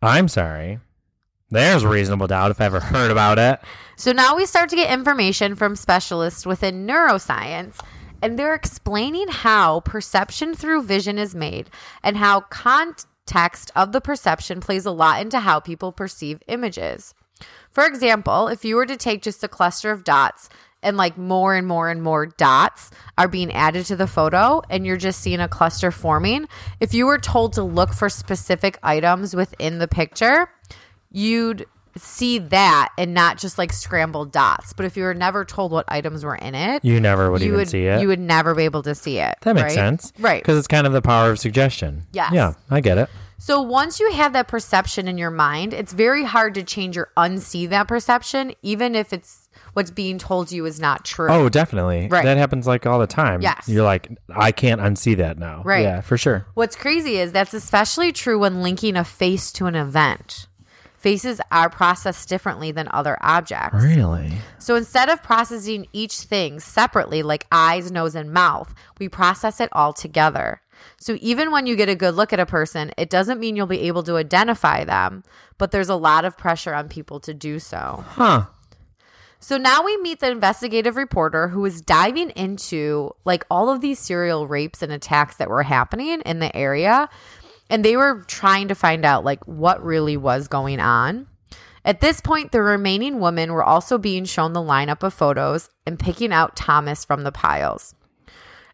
I'm 0.00 0.28
sorry. 0.28 0.78
There's 1.50 1.84
reasonable 1.84 2.28
doubt 2.28 2.50
if 2.50 2.60
I 2.60 2.64
ever 2.64 2.80
heard 2.80 3.10
about 3.10 3.38
it. 3.38 3.60
So 3.96 4.12
now 4.12 4.36
we 4.36 4.46
start 4.46 4.70
to 4.70 4.76
get 4.76 4.90
information 4.90 5.54
from 5.54 5.76
specialists 5.76 6.46
within 6.46 6.86
neuroscience, 6.86 7.78
and 8.22 8.38
they're 8.38 8.54
explaining 8.54 9.28
how 9.28 9.80
perception 9.80 10.54
through 10.54 10.84
vision 10.84 11.18
is 11.18 11.34
made 11.34 11.68
and 12.02 12.16
how 12.16 12.40
context 12.40 13.70
of 13.76 13.92
the 13.92 14.00
perception 14.00 14.60
plays 14.60 14.86
a 14.86 14.90
lot 14.90 15.20
into 15.20 15.40
how 15.40 15.60
people 15.60 15.92
perceive 15.92 16.42
images. 16.48 17.14
For 17.72 17.84
example, 17.84 18.48
if 18.48 18.64
you 18.64 18.76
were 18.76 18.86
to 18.86 18.96
take 18.96 19.22
just 19.22 19.42
a 19.42 19.48
cluster 19.48 19.90
of 19.90 20.04
dots 20.04 20.48
and 20.82 20.96
like 20.96 21.16
more 21.16 21.54
and 21.54 21.66
more 21.66 21.88
and 21.88 22.02
more 22.02 22.26
dots 22.26 22.90
are 23.16 23.28
being 23.28 23.50
added 23.52 23.86
to 23.86 23.96
the 23.96 24.06
photo 24.06 24.62
and 24.68 24.86
you're 24.86 24.96
just 24.96 25.20
seeing 25.20 25.40
a 25.40 25.48
cluster 25.48 25.90
forming, 25.90 26.48
if 26.80 26.92
you 26.94 27.06
were 27.06 27.18
told 27.18 27.54
to 27.54 27.62
look 27.62 27.92
for 27.94 28.08
specific 28.08 28.78
items 28.82 29.34
within 29.34 29.78
the 29.78 29.88
picture, 29.88 30.48
you'd 31.10 31.66
see 31.96 32.38
that 32.38 32.88
and 32.96 33.12
not 33.12 33.36
just 33.38 33.58
like 33.58 33.72
scrambled 33.72 34.32
dots. 34.32 34.72
But 34.72 34.86
if 34.86 34.96
you 34.96 35.04
were 35.04 35.14
never 35.14 35.44
told 35.44 35.72
what 35.72 35.84
items 35.88 36.24
were 36.24 36.36
in 36.36 36.54
it, 36.54 36.84
You 36.84 37.00
never 37.00 37.30
would 37.30 37.42
you 37.42 37.48
even 37.48 37.58
would 37.58 37.68
see 37.68 37.84
it. 37.84 38.00
you 38.00 38.08
would 38.08 38.18
never 38.20 38.54
be 38.54 38.64
able 38.64 38.82
to 38.84 38.94
see 38.94 39.18
it. 39.18 39.34
that 39.42 39.54
makes 39.54 39.64
right? 39.64 39.72
sense. 39.74 40.12
Right. 40.18 40.42
Because 40.42 40.56
it's 40.58 40.68
kind 40.68 40.86
of 40.86 40.92
the 40.94 41.02
power 41.02 41.30
of 41.30 41.38
suggestion. 41.38 42.04
Yes. 42.12 42.32
Yeah, 42.32 42.54
I 42.70 42.80
get 42.80 42.96
it. 42.98 43.10
So 43.44 43.60
once 43.60 43.98
you 43.98 44.12
have 44.12 44.34
that 44.34 44.46
perception 44.46 45.08
in 45.08 45.18
your 45.18 45.32
mind, 45.32 45.74
it's 45.74 45.92
very 45.92 46.22
hard 46.22 46.54
to 46.54 46.62
change 46.62 46.96
or 46.96 47.10
unsee 47.16 47.68
that 47.70 47.88
perception, 47.88 48.54
even 48.62 48.94
if 48.94 49.12
it's 49.12 49.48
what's 49.72 49.90
being 49.90 50.16
told 50.16 50.52
you 50.52 50.64
is 50.64 50.78
not 50.78 51.04
true. 51.04 51.28
Oh, 51.28 51.48
definitely. 51.48 52.06
Right. 52.06 52.24
That 52.24 52.36
happens 52.36 52.68
like 52.68 52.86
all 52.86 53.00
the 53.00 53.08
time. 53.08 53.42
Yes. 53.42 53.68
You're 53.68 53.82
like, 53.82 54.16
I 54.32 54.52
can't 54.52 54.80
unsee 54.80 55.16
that 55.16 55.40
now. 55.40 55.62
Right. 55.64 55.82
Yeah, 55.82 56.02
for 56.02 56.16
sure. 56.16 56.46
What's 56.54 56.76
crazy 56.76 57.16
is 57.16 57.32
that's 57.32 57.52
especially 57.52 58.12
true 58.12 58.38
when 58.38 58.62
linking 58.62 58.94
a 58.94 59.02
face 59.02 59.50
to 59.54 59.66
an 59.66 59.74
event. 59.74 60.46
Faces 60.96 61.40
are 61.50 61.68
processed 61.68 62.28
differently 62.28 62.70
than 62.70 62.86
other 62.92 63.18
objects. 63.22 63.82
Really? 63.82 64.30
So 64.60 64.76
instead 64.76 65.08
of 65.08 65.20
processing 65.20 65.88
each 65.92 66.20
thing 66.20 66.60
separately, 66.60 67.24
like 67.24 67.48
eyes, 67.50 67.90
nose, 67.90 68.14
and 68.14 68.32
mouth, 68.32 68.72
we 69.00 69.08
process 69.08 69.60
it 69.60 69.68
all 69.72 69.92
together. 69.92 70.61
So 70.98 71.16
even 71.20 71.50
when 71.50 71.66
you 71.66 71.76
get 71.76 71.88
a 71.88 71.94
good 71.94 72.14
look 72.14 72.32
at 72.32 72.40
a 72.40 72.46
person, 72.46 72.92
it 72.96 73.10
doesn't 73.10 73.40
mean 73.40 73.56
you'll 73.56 73.66
be 73.66 73.82
able 73.82 74.02
to 74.04 74.16
identify 74.16 74.84
them, 74.84 75.24
but 75.58 75.70
there's 75.70 75.88
a 75.88 75.96
lot 75.96 76.24
of 76.24 76.38
pressure 76.38 76.74
on 76.74 76.88
people 76.88 77.20
to 77.20 77.34
do 77.34 77.58
so. 77.58 78.04
Huh. 78.08 78.46
So 79.42 79.56
now 79.56 79.82
we 79.84 79.96
meet 79.96 80.20
the 80.20 80.30
investigative 80.30 80.94
reporter 80.94 81.48
who 81.48 81.64
is 81.64 81.80
diving 81.80 82.30
into 82.30 83.10
like 83.24 83.44
all 83.50 83.68
of 83.68 83.80
these 83.80 83.98
serial 83.98 84.46
rapes 84.46 84.82
and 84.82 84.92
attacks 84.92 85.36
that 85.38 85.50
were 85.50 85.64
happening 85.64 86.20
in 86.20 86.38
the 86.38 86.54
area. 86.56 87.08
And 87.68 87.84
they 87.84 87.96
were 87.96 88.22
trying 88.28 88.68
to 88.68 88.76
find 88.76 89.04
out 89.04 89.24
like 89.24 89.42
what 89.48 89.82
really 89.84 90.16
was 90.16 90.46
going 90.46 90.78
on. 90.78 91.26
At 91.84 92.00
this 92.00 92.20
point, 92.20 92.52
the 92.52 92.62
remaining 92.62 93.18
women 93.18 93.52
were 93.52 93.64
also 93.64 93.98
being 93.98 94.24
shown 94.24 94.52
the 94.52 94.60
lineup 94.60 95.02
of 95.02 95.12
photos 95.12 95.68
and 95.84 95.98
picking 95.98 96.32
out 96.32 96.54
Thomas 96.54 97.04
from 97.04 97.24
the 97.24 97.32
piles. 97.32 97.96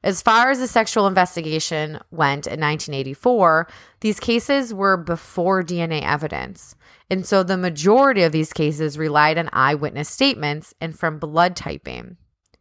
As 0.03 0.23
far 0.23 0.51
as 0.51 0.61
the 0.61 0.69
sexual 0.69 1.07
investigation 1.07 1.99
went 2.11 2.47
in 2.47 2.61
1984, 2.61 3.67
these 4.01 4.21
cases 4.21 4.73
were 4.73 4.97
before 4.97 5.63
DNA 5.63 6.03
evidence. 6.03 6.77
And 7.11 7.27
so 7.27 7.43
the 7.43 7.57
majority 7.57 8.23
of 8.23 8.33
these 8.33 8.53
cases 8.53 8.99
relied 8.99 9.39
on 9.39 9.51
eyewitness 9.53 10.09
statements 10.09 10.75
and 10.81 10.97
from 10.97 11.19
blood 11.19 11.57
typing. 11.57 12.17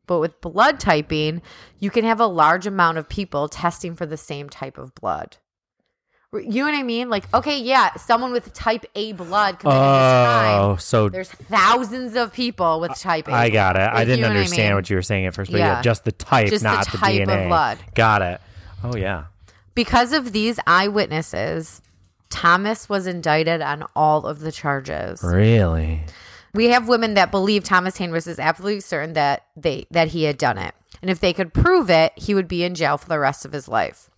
But 0.07 0.19
with 0.19 0.41
blood 0.41 0.79
typing, 0.79 1.41
you 1.79 1.91
can 1.91 2.05
have 2.05 2.19
a 2.19 2.27
large 2.27 2.65
amount 2.65 2.97
of 2.97 3.09
people 3.09 3.49
testing 3.49 3.95
for 3.95 4.05
the 4.05 4.17
same 4.17 4.49
type 4.49 4.77
of 4.77 4.95
blood. 4.95 5.37
You 6.39 6.65
know 6.65 6.71
what 6.71 6.77
I 6.79 6.83
mean? 6.83 7.09
Like, 7.09 7.33
okay, 7.33 7.59
yeah, 7.59 7.93
someone 7.95 8.31
with 8.31 8.53
type 8.53 8.85
A 8.95 9.13
blood 9.13 9.59
committed 9.59 9.79
this 9.81 9.87
oh, 9.87 10.23
crime. 10.25 10.59
Oh, 10.61 10.75
so 10.77 11.09
There's 11.09 11.29
thousands 11.29 12.15
of 12.15 12.33
people 12.33 12.79
with 12.79 12.97
type 12.99 13.27
A. 13.27 13.31
I 13.33 13.49
got 13.49 13.75
it. 13.75 13.79
I 13.79 13.93
Like, 13.93 13.99
you 13.99 14.05
didn't 14.05 14.21
know 14.21 14.27
what 14.29 14.35
I 14.35 14.39
understand 14.39 14.69
mean? 14.69 14.75
what 14.75 14.89
you 14.89 14.95
were 14.95 15.01
saying 15.01 15.25
at 15.25 15.33
first, 15.35 15.51
but 15.51 15.57
yeah, 15.59 15.77
Yeah. 15.77 15.81
just 15.81 16.05
the 16.05 16.11
type, 16.11 16.49
Just 16.49 16.63
not 16.63 16.89
the, 16.91 16.97
type 16.97 17.21
of 17.21 17.27
DNA. 17.27 17.47
blood. 17.47 17.77
Got 17.95 18.21
it. 18.21 18.41
Oh 18.83 18.95
yeah. 18.95 19.25
Because 19.75 20.13
of 20.13 20.31
these 20.33 20.59
eyewitnesses, 20.67 21.81
Thomas 22.29 22.89
was 22.89 23.07
indicted 23.07 23.61
on 23.61 23.85
all 23.95 24.25
of 24.25 24.39
the 24.39 24.51
charges. 24.51 25.21
Really? 25.23 26.01
We 26.53 26.65
have 26.69 26.87
women 26.87 27.13
that 27.13 27.29
believe 27.31 27.63
Thomas 27.63 27.97
Heinrichs 27.97 28.27
is 28.27 28.39
absolutely 28.39 28.79
certain 28.81 29.13
that 29.13 29.45
they 29.55 29.85
that 29.91 30.09
he 30.09 30.23
had 30.23 30.37
done 30.37 30.57
it. 30.57 30.73
And 31.01 31.11
if 31.11 31.19
they 31.19 31.31
could 31.33 31.53
prove 31.53 31.89
it, 31.89 32.13
he 32.15 32.33
would 32.33 32.47
be 32.47 32.63
in 32.63 32.73
jail 32.73 32.97
for 32.97 33.07
the 33.07 33.19
rest 33.19 33.45
of 33.45 33.51
his 33.51 33.67
life. 33.67 34.09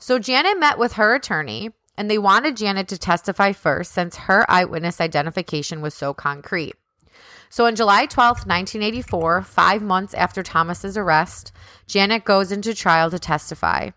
So 0.00 0.18
Janet 0.18 0.58
met 0.58 0.78
with 0.78 0.94
her 0.94 1.14
attorney 1.14 1.70
and 1.96 2.10
they 2.10 2.18
wanted 2.18 2.56
Janet 2.56 2.88
to 2.88 2.98
testify 2.98 3.52
first 3.52 3.92
since 3.92 4.16
her 4.16 4.50
eyewitness 4.50 5.00
identification 5.00 5.82
was 5.82 5.94
so 5.94 6.14
concrete. 6.14 6.74
So 7.50 7.66
on 7.66 7.76
July 7.76 8.06
12th, 8.06 8.46
1984, 8.46 9.42
5 9.42 9.82
months 9.82 10.14
after 10.14 10.42
Thomas's 10.42 10.96
arrest, 10.96 11.52
Janet 11.86 12.24
goes 12.24 12.50
into 12.50 12.74
trial 12.74 13.10
to 13.10 13.18
testify. 13.18 13.90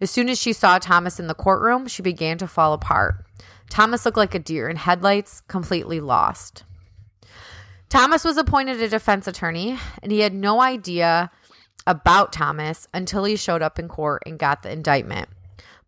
As 0.00 0.10
soon 0.10 0.28
as 0.28 0.38
she 0.38 0.52
saw 0.52 0.78
Thomas 0.78 1.18
in 1.18 1.26
the 1.26 1.34
courtroom, 1.34 1.86
she 1.86 2.02
began 2.02 2.36
to 2.38 2.46
fall 2.46 2.74
apart. 2.74 3.24
Thomas 3.70 4.04
looked 4.04 4.18
like 4.18 4.34
a 4.34 4.38
deer 4.38 4.68
in 4.68 4.76
headlights, 4.76 5.40
completely 5.48 6.00
lost. 6.00 6.64
Thomas 7.88 8.24
was 8.24 8.36
appointed 8.36 8.82
a 8.82 8.88
defense 8.88 9.26
attorney, 9.26 9.78
and 10.02 10.12
he 10.12 10.20
had 10.20 10.34
no 10.34 10.60
idea 10.60 11.30
about 11.86 12.32
Thomas 12.32 12.88
until 12.92 13.24
he 13.24 13.36
showed 13.36 13.62
up 13.62 13.78
in 13.78 13.88
court 13.88 14.22
and 14.26 14.38
got 14.38 14.62
the 14.62 14.72
indictment. 14.72 15.28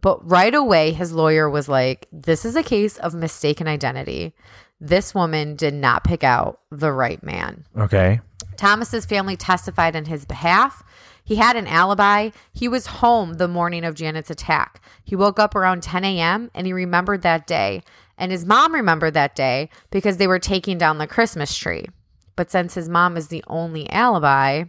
But 0.01 0.29
right 0.29 0.55
away, 0.55 0.93
his 0.93 1.13
lawyer 1.13 1.49
was 1.49 1.69
like, 1.69 2.09
This 2.13 2.45
is 2.45 2.57
a 2.57 2.63
case 2.63 2.99
of 2.99 3.15
mistaken 3.15 3.69
identity. 3.69 4.35
This 4.81 5.15
woman 5.15 5.55
did 5.55 5.75
not 5.75 6.03
pick 6.03 6.25
out 6.25 6.61
the 6.71 6.93
right 6.93 7.23
man. 7.23 7.65
Okay. 7.79 8.21
Thomas's 8.57 9.07
family 9.07 9.37
testified 9.37 9.95
in 9.95 10.07
his 10.07 10.25
behalf. 10.25 10.83
He 11.25 11.37
had 11.37 11.57
an 11.57 11.69
alibi. 11.69 12.31
He 12.53 12.67
was 12.67 12.87
home 12.87 13.35
the 13.35 13.47
morning 13.47 13.85
of 13.85 13.95
Janet's 13.95 14.31
attack. 14.31 14.83
He 15.05 15.15
woke 15.15 15.39
up 15.39 15.55
around 15.55 15.85
10 15.85 16.05
a.m. 16.05 16.51
and 16.53 16.67
he 16.67 16.73
remembered 16.73 17.23
that 17.23 17.47
day. 17.47 17.83
And 18.19 18.33
his 18.33 18.45
mom 18.45 18.75
remembered 18.75 19.15
that 19.15 19.37
day 19.37 19.71
because 19.91 20.17
they 20.17 20.27
were 20.27 20.41
taking 20.41 20.79
down 20.79 20.99
the 20.99 21.07
Christmas 21.07 21.57
tree. 21.57 21.87
But 22.35 22.51
since 22.51 22.75
his 22.75 22.89
mom 22.89 23.17
is 23.17 23.29
the 23.29 23.45
only 23.47 23.89
alibi, 23.91 24.65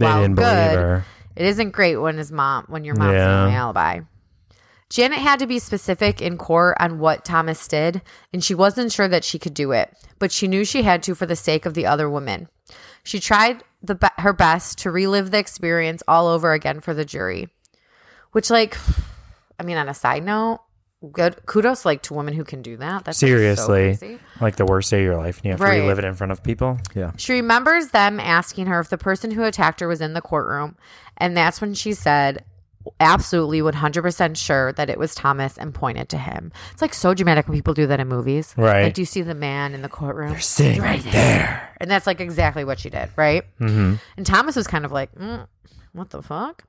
They 0.00 0.06
Wow, 0.06 0.20
didn't 0.22 0.34
believe 0.36 0.48
good. 0.70 0.78
her. 0.78 1.04
it 1.36 1.46
isn't 1.46 1.70
great 1.70 1.96
when 1.96 2.16
his 2.16 2.32
mom 2.32 2.64
when 2.68 2.84
your 2.84 2.94
mom's 2.96 3.14
Yeah. 3.14 3.42
only 3.44 3.54
alibi. 3.54 4.00
Janet 4.88 5.18
had 5.20 5.38
to 5.38 5.46
be 5.46 5.58
specific 5.60 6.20
in 6.20 6.36
court 6.36 6.76
on 6.80 6.98
what 6.98 7.24
Thomas 7.24 7.68
did, 7.68 8.02
and 8.32 8.42
she 8.42 8.54
wasn't 8.54 8.90
sure 8.90 9.06
that 9.06 9.22
she 9.22 9.38
could 9.38 9.54
do 9.54 9.70
it, 9.70 9.94
but 10.18 10.32
she 10.32 10.48
knew 10.48 10.64
she 10.64 10.82
had 10.82 11.02
to 11.04 11.14
for 11.14 11.26
the 11.26 11.36
sake 11.36 11.64
of 11.64 11.74
the 11.74 11.86
other 11.86 12.10
women. 12.10 12.48
She 13.04 13.20
tried 13.20 13.62
the 13.82 13.94
be- 13.94 14.08
her 14.18 14.32
best 14.32 14.78
to 14.78 14.90
relive 14.90 15.30
the 15.30 15.38
experience 15.38 16.02
all 16.08 16.26
over 16.26 16.52
again 16.54 16.80
for 16.80 16.92
the 16.94 17.04
jury. 17.04 17.48
Which 18.32 18.48
like 18.50 18.76
I 19.58 19.62
mean 19.62 19.76
on 19.76 19.88
a 19.88 19.94
side 19.94 20.24
note, 20.24 20.60
good 21.12 21.34
kudos 21.46 21.84
like 21.84 22.02
to 22.02 22.14
women 22.14 22.34
who 22.34 22.44
can 22.44 22.60
do 22.62 22.76
that. 22.76 23.04
That's 23.04 23.22
like, 23.22 23.28
so 23.30 23.36
Seriously. 23.36 23.96
crazy. 23.96 24.18
Like 24.40 24.56
the 24.56 24.66
worst 24.66 24.90
day 24.90 24.98
of 24.98 25.04
your 25.04 25.16
life 25.16 25.38
and 25.38 25.44
you 25.46 25.50
have 25.52 25.60
Right. 25.60 25.76
to 25.76 25.80
relive 25.82 25.98
it 25.98 26.04
in 26.04 26.14
front 26.14 26.30
of 26.32 26.42
people. 26.42 26.78
Yeah. 26.94 27.12
She 27.16 27.32
remembers 27.34 27.88
them 27.88 28.20
asking 28.20 28.66
her 28.66 28.80
if 28.80 28.90
the 28.90 28.98
person 28.98 29.30
who 29.30 29.42
attacked 29.44 29.80
her 29.80 29.88
was 29.88 30.00
in 30.00 30.12
the 30.12 30.20
courtroom, 30.20 30.76
and 31.16 31.36
that's 31.36 31.60
when 31.60 31.72
she 31.74 31.94
said, 31.94 32.44
absolutely 32.98 33.60
100% 33.60 34.36
sure 34.36 34.72
that 34.72 34.88
it 34.88 34.98
was 34.98 35.14
Thomas 35.14 35.58
and 35.58 35.74
pointed 35.74 36.08
to 36.10 36.18
him. 36.18 36.50
It's 36.72 36.80
like 36.82 36.94
so 36.94 37.12
dramatic 37.14 37.46
when 37.46 37.56
people 37.56 37.74
do 37.74 37.86
that 37.86 38.00
in 38.00 38.08
movies. 38.08 38.54
Right. 38.56 38.84
Like, 38.84 38.94
do 38.94 39.02
you 39.02 39.06
see 39.06 39.20
the 39.22 39.34
man 39.34 39.74
in 39.74 39.82
the 39.82 39.88
courtroom? 39.88 40.40
Sitting 40.40 40.80
right 40.82 41.02
there. 41.04 41.68
And 41.78 41.90
that's 41.90 42.06
like 42.06 42.20
exactly 42.20 42.64
what 42.64 42.78
she 42.78 42.88
did, 42.90 43.10
right? 43.16 43.44
Mm-hmm. 43.60 43.94
And 44.16 44.26
Thomas 44.26 44.56
was 44.56 44.66
kind 44.66 44.84
of 44.86 44.92
like, 44.92 45.14
mm, 45.14 45.46
what 45.92 46.10
the 46.10 46.22
fuck? 46.22 46.64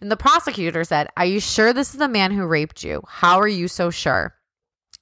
And 0.00 0.10
the 0.10 0.16
prosecutor 0.16 0.84
said, 0.84 1.08
Are 1.16 1.24
you 1.24 1.40
sure 1.40 1.72
this 1.72 1.92
is 1.92 1.98
the 1.98 2.08
man 2.08 2.32
who 2.32 2.46
raped 2.46 2.82
you? 2.82 3.02
How 3.06 3.38
are 3.38 3.48
you 3.48 3.68
so 3.68 3.90
sure? 3.90 4.34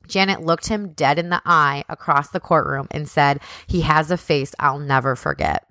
Janet 0.07 0.43
looked 0.43 0.69
him 0.69 0.93
dead 0.93 1.19
in 1.19 1.31
the 1.31 1.43
eye 1.45 1.85
across 1.89 2.31
the 2.31 2.41
courtroom 2.41 2.89
and 2.91 3.09
said, 3.09 3.41
He 3.67 3.83
has 3.83 4.11
a 4.11 4.17
face 4.17 4.55
I'll 4.59 4.79
never 4.79 5.17
forget. 5.17 5.67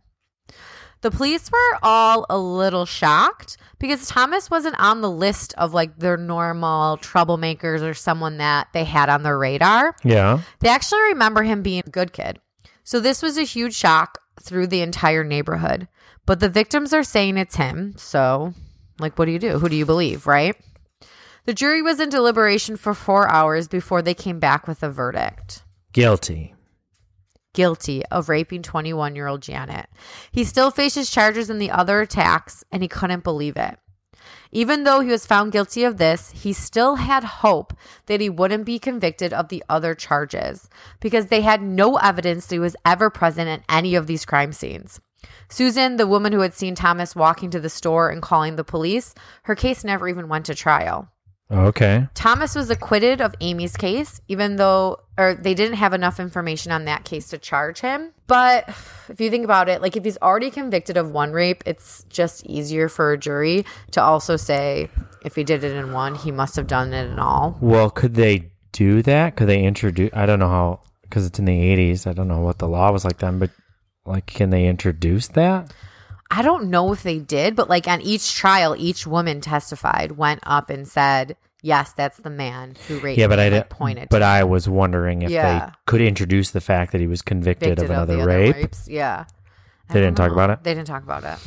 The 1.01 1.11
police 1.11 1.49
were 1.49 1.79
all 1.81 2.25
a 2.29 2.37
little 2.37 2.85
shocked 2.85 3.57
because 3.79 4.07
Thomas 4.07 4.49
wasn't 4.49 4.77
on 4.79 4.99
the 4.99 5.09
list 5.09 5.53
of 5.57 5.73
like 5.73 5.97
their 5.97 6.17
normal 6.17 6.97
troublemakers 6.97 7.81
or 7.81 7.93
someone 7.93 8.37
that 8.37 8.67
they 8.73 8.83
had 8.83 9.07
on 9.07 9.23
their 9.23 9.37
radar. 9.37 9.95
Yeah. 10.03 10.41
They 10.59 10.67
actually 10.67 11.01
remember 11.03 11.43
him 11.43 11.61
being 11.61 11.83
a 11.85 11.89
good 11.89 12.11
kid. 12.11 12.39
So 12.83 12.99
this 12.99 13.21
was 13.21 13.37
a 13.37 13.43
huge 13.43 13.75
shock 13.75 14.17
through 14.41 14.67
the 14.67 14.81
entire 14.81 15.23
neighborhood. 15.23 15.87
But 16.25 16.41
the 16.41 16.49
victims 16.49 16.93
are 16.93 17.03
saying 17.03 17.37
it's 17.37 17.55
him. 17.55 17.93
So, 17.97 18.53
like, 18.99 19.17
what 19.17 19.25
do 19.25 19.31
you 19.31 19.39
do? 19.39 19.59
Who 19.59 19.69
do 19.69 19.75
you 19.75 19.85
believe, 19.85 20.27
right? 20.27 20.55
The 21.45 21.53
jury 21.53 21.81
was 21.81 21.99
in 21.99 22.09
deliberation 22.09 22.77
for 22.77 22.93
four 22.93 23.29
hours 23.29 23.67
before 23.67 24.01
they 24.01 24.13
came 24.13 24.39
back 24.39 24.67
with 24.67 24.83
a 24.83 24.89
verdict 24.89 25.63
Guilty. 25.93 26.53
guilty 27.53 28.05
of 28.07 28.29
raping 28.29 28.61
21 28.61 29.15
year 29.15 29.27
old 29.27 29.41
Janet. 29.41 29.87
He 30.31 30.43
still 30.43 30.69
faces 30.69 31.09
charges 31.09 31.49
in 31.49 31.57
the 31.57 31.71
other 31.71 32.01
attacks, 32.01 32.63
and 32.71 32.83
he 32.83 32.87
couldn't 32.87 33.23
believe 33.23 33.57
it. 33.57 33.79
Even 34.51 34.83
though 34.83 34.99
he 34.99 35.09
was 35.09 35.25
found 35.25 35.51
guilty 35.51 35.83
of 35.83 35.97
this, 35.97 36.31
he 36.31 36.53
still 36.53 36.95
had 36.95 37.23
hope 37.23 37.73
that 38.07 38.19
he 38.21 38.29
wouldn't 38.29 38.65
be 38.65 38.79
convicted 38.79 39.31
of 39.31 39.49
the 39.49 39.63
other 39.69 39.93
charges 39.95 40.69
because 40.99 41.27
they 41.27 41.41
had 41.41 41.61
no 41.61 41.97
evidence 41.97 42.47
that 42.47 42.55
he 42.55 42.59
was 42.59 42.75
ever 42.85 43.09
present 43.09 43.47
at 43.47 43.63
any 43.69 43.95
of 43.95 44.07
these 44.07 44.25
crime 44.25 44.51
scenes. 44.51 44.99
Susan, 45.49 45.97
the 45.97 46.07
woman 46.07 46.31
who 46.31 46.41
had 46.41 46.53
seen 46.53 46.75
Thomas 46.75 47.15
walking 47.15 47.49
to 47.51 47.59
the 47.59 47.69
store 47.69 48.09
and 48.09 48.21
calling 48.21 48.55
the 48.55 48.63
police, 48.63 49.15
her 49.43 49.55
case 49.55 49.83
never 49.83 50.07
even 50.07 50.27
went 50.27 50.45
to 50.45 50.55
trial. 50.55 51.09
Okay. 51.51 52.07
Thomas 52.13 52.53
was 52.53 52.69
acquitted 52.69 53.21
of 53.21 53.33
Amy's 53.41 53.75
case, 53.75 54.21
even 54.27 54.57
though, 54.57 54.99
or 55.17 55.33
they 55.33 55.55
didn't 55.55 55.77
have 55.77 55.93
enough 55.93 56.19
information 56.19 56.71
on 56.71 56.85
that 56.85 57.05
case 57.05 57.29
to 57.29 57.39
charge 57.39 57.79
him. 57.79 58.13
But 58.27 58.69
if 59.09 59.19
you 59.19 59.31
think 59.31 59.45
about 59.45 59.67
it, 59.67 59.81
like 59.81 59.97
if 59.97 60.03
he's 60.03 60.19
already 60.19 60.51
convicted 60.51 60.95
of 60.95 61.09
one 61.09 61.31
rape, 61.31 61.63
it's 61.65 62.05
just 62.07 62.45
easier 62.45 62.87
for 62.87 63.13
a 63.13 63.17
jury 63.17 63.65
to 63.91 64.01
also 64.01 64.35
say 64.35 64.89
if 65.25 65.35
he 65.35 65.43
did 65.43 65.63
it 65.63 65.75
in 65.75 65.91
one, 65.91 66.13
he 66.13 66.31
must 66.31 66.55
have 66.55 66.67
done 66.67 66.93
it 66.93 67.09
in 67.09 67.17
all. 67.17 67.57
Well, 67.59 67.89
could 67.89 68.13
they 68.13 68.51
do 68.71 69.01
that? 69.01 69.35
Could 69.35 69.47
they 69.47 69.63
introduce? 69.63 70.11
I 70.13 70.27
don't 70.27 70.37
know 70.37 70.49
how, 70.49 70.81
because 71.01 71.25
it's 71.25 71.39
in 71.39 71.45
the 71.45 71.59
80s. 71.59 72.05
I 72.05 72.13
don't 72.13 72.27
know 72.27 72.41
what 72.41 72.59
the 72.59 72.67
law 72.67 72.91
was 72.91 73.03
like 73.03 73.17
then, 73.17 73.39
but 73.39 73.49
like, 74.09 74.25
can 74.25 74.49
they 74.49 74.67
introduce 74.67 75.27
that? 75.29 75.71
I 76.31 76.41
don't 76.41 76.69
know 76.69 76.91
if 76.91 77.01
they 77.03 77.19
did, 77.19 77.55
but 77.55 77.69
like 77.69 77.87
on 77.87 78.01
each 78.01 78.35
trial, 78.35 78.75
each 78.77 79.07
woman 79.07 79.41
testified, 79.41 80.11
went 80.13 80.41
up 80.43 80.69
and 80.69 80.87
said, 80.87 81.35
"Yes, 81.63 81.91
that's 81.93 82.17
the 82.17 82.29
man 82.29 82.75
who 82.87 82.99
raped 82.99 83.17
Yeah, 83.17 83.27
but 83.27 83.37
me," 83.39 83.43
I 83.43 83.45
and, 83.45 83.53
did. 83.53 83.59
like, 83.61 83.69
pointed. 83.69 84.09
But 84.09 84.21
I 84.21 84.43
was 84.43 84.69
wondering 84.69 85.23
if 85.23 85.31
Yeah. 85.31 85.65
they 85.67 85.71
could 85.87 86.01
introduce 86.01 86.51
the 86.51 86.61
fact 86.61 86.91
that 86.91 87.01
he 87.01 87.07
was 87.07 87.21
convicted, 87.23 87.77
convicted 87.77 87.85
of 87.85 87.89
another 87.91 88.17
the 88.17 88.25
rape. 88.25 88.55
rapes. 88.55 88.87
Yeah, 88.87 89.25
I 89.89 89.93
They 89.93 90.01
didn't 90.01 90.17
talk 90.17 90.31
about 90.31 90.51
it? 90.51 90.63
They 90.63 90.73
didn't 90.75 90.87
talk 90.87 91.01
about 91.03 91.23
it. 91.23 91.39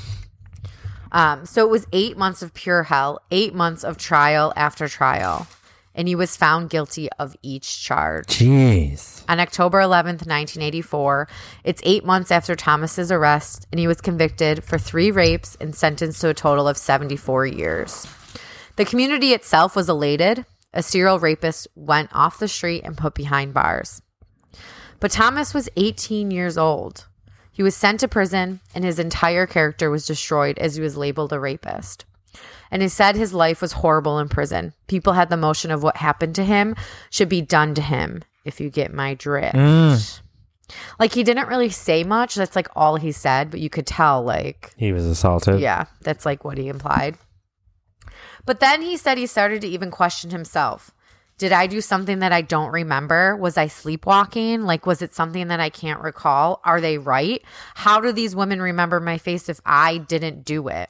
Um, 1.13 1.45
so 1.47 1.63
it 1.65 1.71
was 1.71 1.87
eight 1.93 2.17
months 2.17 2.43
of 2.43 2.55
pure 2.55 2.85
hell, 2.85 3.21
eight 3.31 3.55
months 3.55 3.85
of 3.85 3.99
trial 3.99 4.53
after 4.57 4.89
trial, 4.89 5.47
and 5.95 6.09
he 6.09 6.15
was 6.15 6.37
found 6.37 6.71
guilty 6.71 7.09
of 7.19 7.37
each 7.43 7.83
charge. 7.83 8.27
Jeez. 8.27 9.25
On 9.29 9.41
October 9.41 9.81
11th, 9.81 10.27
1984, 10.27 11.29
it's 11.65 11.83
eight 11.85 12.05
months 12.05 12.31
after 12.31 12.55
Thomas's 12.55 13.13
arrest, 13.13 13.67
and 13.71 13.79
he 13.79 13.87
was 13.87 14.01
convicted 14.01 14.65
for 14.65 14.79
three 14.79 15.11
rapes 15.11 15.57
and 15.61 15.75
sentenced 15.75 16.21
to 16.23 16.31
a 16.31 16.35
total 16.35 16.69
of 16.69 16.77
74 16.77 17.47
years. 17.47 18.07
The 18.77 18.85
community 18.85 19.33
itself 19.33 19.77
was 19.77 19.89
elated. 19.89 20.47
A 20.73 20.83
serial 20.83 21.19
rapist 21.19 21.69
went 21.75 22.09
off 22.13 22.39
the 22.39 22.49
street 22.49 22.83
and 22.85 22.97
put 22.97 23.15
behind 23.15 23.53
bars. 23.53 24.01
But 25.01 25.11
Thomas 25.11 25.53
was 25.53 25.69
18 25.77 26.31
years 26.31 26.57
old. 26.57 27.07
He 27.51 27.63
was 27.63 27.77
sent 27.77 28.01
to 28.01 28.09
prison, 28.09 28.61
and 28.75 28.83
his 28.83 28.99
entire 28.99 29.47
character 29.47 29.91
was 29.91 30.07
destroyed 30.07 30.59
as 30.59 30.77
he 30.77 30.83
was 30.83 30.97
labeled 30.97 31.35
a 31.35 31.39
rapist. 31.39 32.07
And 32.73 32.83
he 32.83 32.89
said 32.89 33.15
his 33.15 33.33
life 33.35 33.61
was 33.61 33.73
horrible 33.73 34.19
in 34.19 34.29
prison. 34.29 34.73
People 34.89 35.13
had 35.13 35.29
the 35.29 35.37
motion 35.37 35.71
of 35.71 35.83
what 35.83 35.99
happened 35.99 36.35
to 36.37 36.45
him 36.45 36.75
should 37.11 37.29
be 37.29 37.43
done 37.43 37.75
to 37.75 37.83
him, 37.83 38.25
if 38.45 38.61
you 38.61 38.71
get 38.71 38.93
my 38.93 39.13
drift. 39.15 39.55
Mm. 39.55 40.21
Like 40.99 41.13
he 41.13 41.23
didn't 41.23 41.49
really 41.49 41.69
say 41.69 42.03
much. 42.03 42.35
That's 42.35 42.57
like 42.57 42.69
all 42.75 42.97
he 42.97 43.13
said, 43.13 43.51
but 43.51 43.61
you 43.61 43.69
could 43.69 43.87
tell, 43.87 44.23
like, 44.25 44.73
He 44.77 44.91
was 44.93 45.05
assaulted. 45.05 45.61
yeah, 45.61 45.85
that's 46.01 46.25
like 46.25 46.45
what 46.45 46.57
he 46.57 46.69
implied. 46.69 47.19
But 48.47 48.61
then 48.61 48.81
he 48.83 48.97
said 48.97 49.19
he 49.19 49.27
started 49.27 49.61
to 49.61 49.69
even 49.69 49.91
question 49.91 50.31
himself. 50.31 50.91
Did 51.39 51.53
I 51.53 51.67
do 51.67 51.81
something 51.81 52.21
that 52.21 52.33
I 52.33 52.41
don't 52.41 52.73
remember? 52.73 53.37
Was 53.37 53.57
I 53.59 53.67
sleepwalking? 53.67 54.63
Like, 54.63 54.87
was 54.87 55.03
it 55.03 55.15
something 55.15 55.49
that 55.49 55.61
I 55.61 55.71
can't 55.71 56.01
recall? 56.01 56.61
Are 56.65 56.81
they 56.81 56.99
right? 56.99 57.43
How 57.75 58.01
do 58.01 58.13
these 58.13 58.37
women 58.37 58.63
remember 58.63 59.01
my 59.01 59.19
face 59.19 59.49
if 59.49 59.61
I 59.67 59.99
didn't 59.99 60.45
do 60.45 60.69
it? 60.69 60.89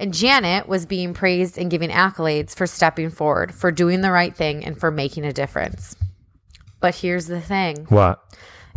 And 0.00 0.14
Janet 0.14 0.66
was 0.66 0.86
being 0.86 1.12
praised 1.12 1.58
and 1.58 1.70
giving 1.70 1.90
accolades 1.90 2.56
for 2.56 2.66
stepping 2.66 3.10
forward, 3.10 3.54
for 3.54 3.70
doing 3.70 4.00
the 4.00 4.10
right 4.10 4.34
thing, 4.34 4.64
and 4.64 4.80
for 4.80 4.90
making 4.90 5.26
a 5.26 5.32
difference. 5.32 5.94
But 6.80 6.94
here's 6.96 7.26
the 7.26 7.42
thing 7.42 7.84
What? 7.90 8.24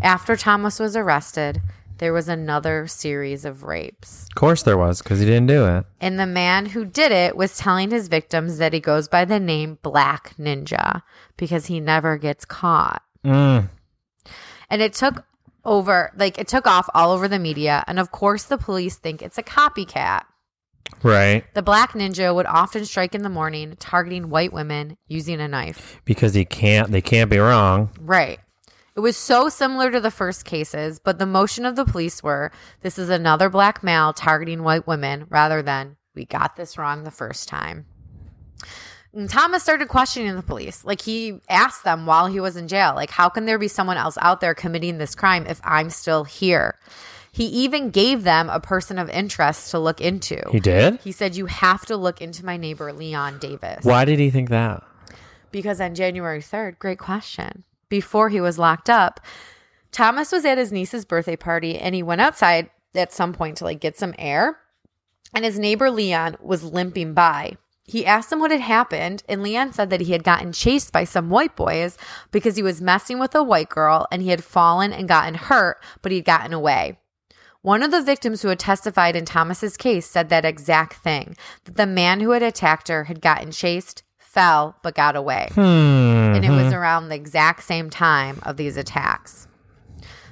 after 0.02 0.36
Thomas 0.36 0.80
was 0.80 0.98
arrested, 0.98 1.62
there 2.00 2.12
was 2.12 2.28
another 2.28 2.88
series 2.88 3.46
of 3.46 3.64
rapes. 3.64 4.26
Of 4.32 4.36
course 4.36 4.64
there 4.64 4.78
was, 4.78 5.02
because 5.02 5.22
he 5.22 5.26
didn't 5.26 5.48
do 5.48 5.66
it. 5.66 5.86
And 6.02 6.20
the 6.20 6.26
man 6.26 6.66
who 6.66 6.84
did 6.84 7.14
it 7.14 7.38
was 7.38 7.58
telling 7.58 7.92
his 7.92 8.10
victims 8.10 8.58
that 8.58 8.74
he 8.74 8.82
goes 8.82 9.08
by 9.08 9.24
the 9.24 9.40
name 9.40 9.80
Black 9.82 10.36
Ninja 10.38 11.04
because 11.38 11.68
he 11.68 11.80
never 11.80 12.18
gets 12.18 12.44
caught. 12.44 13.02
Mm. 13.24 13.70
And 14.70 14.82
it 14.82 14.92
took 14.92 15.24
over, 15.64 16.12
like, 16.18 16.38
it 16.38 16.50
took 16.50 16.68
off 16.68 16.90
all 16.94 17.12
over 17.12 17.30
the 17.30 17.40
media. 17.40 17.86
And 17.88 17.98
of 17.98 18.12
course, 18.12 18.44
the 18.44 18.58
police 18.58 18.98
think 18.98 19.22
it's 19.22 19.38
a 19.38 19.44
copycat. 19.44 20.24
Right. 21.02 21.44
The 21.54 21.62
Black 21.62 21.94
Ninja 21.94 22.34
would 22.34 22.46
often 22.46 22.86
strike 22.86 23.14
in 23.14 23.24
the 23.24 23.30
morning, 23.30 23.76
targeting 23.80 24.30
white 24.30 24.54
women 24.54 24.98
using 25.08 25.42
a 25.42 25.48
knife. 25.48 26.02
Because 26.06 26.34
he 26.34 26.46
can't, 26.46 26.92
they 26.92 27.02
can't 27.02 27.30
be 27.30 27.40
wrong. 27.40 27.90
Right. 28.00 28.40
It 28.96 29.00
was 29.00 29.18
so 29.18 29.50
similar 29.50 29.90
to 29.92 30.00
the 30.00 30.12
first 30.12 30.46
cases, 30.46 31.00
but 31.00 31.18
the 31.18 31.26
motion 31.26 31.66
of 31.66 31.76
the 31.76 31.86
police 31.86 32.22
were 32.22 32.52
this 32.82 33.00
is 33.00 33.10
another 33.10 33.50
black 33.50 33.84
male 33.84 34.14
targeting 34.14 34.62
white 34.64 34.86
women 34.86 35.26
rather 35.30 35.64
than 35.64 35.98
we 36.14 36.26
got 36.26 36.56
this 36.56 36.78
wrong 36.78 37.04
the 37.04 37.12
first 37.12 37.50
time. 37.50 37.88
And 39.14 39.30
Thomas 39.30 39.64
started 39.64 39.88
questioning 39.88 40.36
the 40.36 40.44
police. 40.44 40.86
Like 40.86 41.02
he 41.02 41.40
asked 41.50 41.84
them 41.84 42.06
while 42.06 42.28
he 42.28 42.40
was 42.40 42.56
in 42.56 42.68
jail, 42.68 42.94
like, 42.96 43.10
how 43.10 43.30
can 43.30 43.46
there 43.46 43.60
be 43.60 43.68
someone 43.68 43.98
else 43.98 44.18
out 44.22 44.42
there 44.42 44.54
committing 44.56 45.00
this 45.00 45.16
crime 45.16 45.46
if 45.48 45.60
I'm 45.64 45.90
still 45.90 46.24
here? 46.24 46.78
He 47.34 47.46
even 47.46 47.90
gave 47.90 48.24
them 48.24 48.48
a 48.48 48.60
person 48.60 49.00
of 49.00 49.10
interest 49.10 49.72
to 49.72 49.80
look 49.80 50.00
into. 50.00 50.40
He 50.52 50.60
did? 50.60 51.00
He 51.04 51.12
said, 51.12 51.36
You 51.36 51.48
have 51.48 51.84
to 51.88 51.98
look 51.98 52.22
into 52.22 52.46
my 52.46 52.58
neighbor, 52.58 52.94
Leon 52.94 53.40
Davis. 53.40 53.84
Why 53.84 54.06
did 54.06 54.20
he 54.20 54.30
think 54.30 54.50
that? 54.50 54.84
Because 55.52 55.82
on 55.82 55.96
January 55.96 56.42
3rd, 56.42 56.78
great 56.78 57.00
question, 57.00 57.64
before 57.90 58.30
he 58.30 58.40
was 58.40 58.60
locked 58.60 58.88
up, 58.88 59.20
Thomas 59.92 60.32
was 60.32 60.46
at 60.46 60.60
his 60.60 60.72
niece's 60.72 61.06
birthday 61.06 61.36
party 61.36 61.76
and 61.76 61.96
he 61.96 62.04
went 62.04 62.22
outside 62.22 62.70
at 62.94 63.12
some 63.12 63.34
point 63.34 63.58
to 63.58 63.64
like 63.64 63.80
get 63.80 63.98
some 63.98 64.14
air. 64.20 64.60
And 65.34 65.44
his 65.44 65.58
neighbor 65.58 65.90
Leon 65.90 66.38
was 66.40 66.64
limping 66.64 67.16
by. 67.16 67.58
He 67.86 68.06
asked 68.06 68.32
him 68.32 68.40
what 68.40 68.52
had 68.52 68.62
happened, 68.62 69.24
and 69.28 69.42
Leon 69.42 69.74
said 69.74 69.90
that 69.90 70.02
he 70.02 70.12
had 70.12 70.24
gotten 70.24 70.54
chased 70.54 70.94
by 70.94 71.04
some 71.04 71.32
white 71.32 71.56
boys 71.56 71.98
because 72.32 72.56
he 72.56 72.64
was 72.64 72.80
messing 72.80 73.18
with 73.18 73.34
a 73.34 73.44
white 73.44 73.70
girl 73.70 74.08
and 74.12 74.22
he 74.22 74.30
had 74.30 74.44
fallen 74.44 74.94
and 74.94 75.08
gotten 75.08 75.34
hurt, 75.34 75.84
but 76.04 76.12
he'd 76.12 76.26
gotten 76.26 76.54
away. 76.54 77.00
One 77.64 77.82
of 77.82 77.92
the 77.92 78.02
victims 78.02 78.42
who 78.42 78.50
had 78.50 78.60
testified 78.60 79.16
in 79.16 79.24
Thomas's 79.24 79.78
case 79.78 80.06
said 80.06 80.28
that 80.28 80.44
exact 80.44 80.96
thing 80.96 81.38
that 81.64 81.78
the 81.78 81.86
man 81.86 82.20
who 82.20 82.32
had 82.32 82.44
attacked 82.44 82.90
her 82.90 83.06
had 83.06 83.22
gotten 83.22 83.52
chased, 83.52 84.04
fell, 84.18 84.76
but 84.84 84.96
got 84.96 85.16
away. 85.16 85.48
Hmm. 85.54 85.62
And 85.62 86.44
it 86.44 86.50
was 86.50 86.74
around 86.74 87.08
the 87.08 87.16
exact 87.16 87.64
same 87.64 87.90
time 87.90 88.40
of 88.44 88.58
these 88.58 88.76
attacks. 88.76 89.48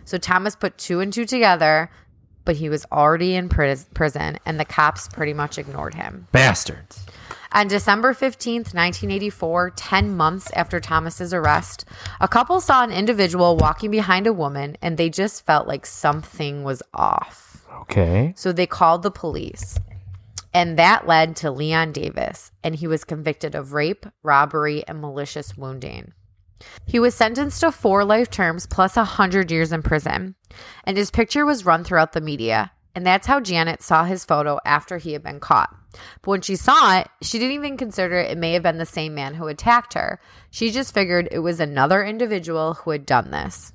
So 0.04 0.18
Thomas 0.18 0.58
put 0.58 0.78
two 0.78 1.00
and 1.00 1.14
two 1.14 1.24
together, 1.24 1.90
but 2.44 2.58
he 2.58 2.68
was 2.68 2.86
already 2.92 3.36
in 3.36 3.48
pris- 3.48 3.88
prison, 3.94 4.38
and 4.46 4.60
the 4.60 4.66
cops 4.66 5.08
pretty 5.08 5.34
much 5.34 5.58
ignored 5.58 5.94
him. 5.94 6.28
Bastards. 6.34 7.06
On 7.54 7.68
December 7.68 8.14
15th, 8.14 8.74
1984, 8.74 9.72
10 9.72 10.16
months 10.16 10.50
after 10.56 10.80
Thomas's 10.80 11.34
arrest, 11.34 11.84
a 12.22 12.28
couple 12.28 12.62
saw 12.62 12.82
an 12.84 12.92
individual 12.92 13.58
walking 13.58 13.92
behind 13.92 14.26
a 14.26 14.32
woman 14.32 14.78
and 14.82 14.96
they 14.98 15.10
just 15.10 15.46
felt 15.46 15.68
like 15.68 15.86
something 15.86 16.64
was 16.64 16.82
off. 16.94 17.68
Okay. 17.82 18.34
So 18.38 18.54
they 18.54 18.68
called 18.68 19.04
the 19.04 19.12
police. 19.12 19.78
And 20.54 20.80
that 20.80 21.08
led 21.08 21.36
to 21.38 21.52
Leon 21.52 21.94
Davis, 21.94 22.52
and 22.64 22.76
he 22.76 22.88
was 22.88 23.06
convicted 23.06 23.56
of 23.56 23.74
rape, 23.74 24.06
robbery, 24.22 24.84
and 24.88 25.00
malicious 25.00 25.56
wounding. 25.56 26.14
He 26.86 27.00
was 27.00 27.16
sentenced 27.16 27.62
to 27.62 27.72
four 27.72 28.04
life 28.04 28.30
terms 28.30 28.66
plus 28.66 28.98
a 28.98 29.02
100 29.02 29.50
years 29.50 29.72
in 29.72 29.82
prison, 29.82 30.36
and 30.84 30.98
his 30.98 31.12
picture 31.12 31.46
was 31.46 31.66
run 31.66 31.84
throughout 31.84 32.12
the 32.12 32.22
media. 32.22 32.72
And 32.94 33.06
that's 33.06 33.28
how 33.28 33.40
Janet 33.40 33.82
saw 33.82 34.04
his 34.04 34.26
photo 34.26 34.60
after 34.66 34.98
he 34.98 35.14
had 35.14 35.24
been 35.24 35.40
caught. 35.40 35.74
But 36.22 36.32
when 36.32 36.42
she 36.42 36.56
saw 36.56 37.00
it, 37.00 37.08
she 37.22 37.40
didn't 37.40 37.56
even 37.56 37.78
consider 37.78 38.18
it 38.18 38.38
may 38.38 38.54
have 38.54 38.64
been 38.64 38.78
the 38.78 38.86
same 38.86 39.16
man 39.16 39.36
who 39.36 39.48
attacked 39.48 39.94
her. 39.94 40.20
She 40.50 40.72
just 40.72 40.94
figured 40.94 41.30
it 41.32 41.40
was 41.40 41.60
another 41.60 42.04
individual 42.04 42.76
who 42.76 42.92
had 42.92 43.06
done 43.06 43.32
this. 43.32 43.74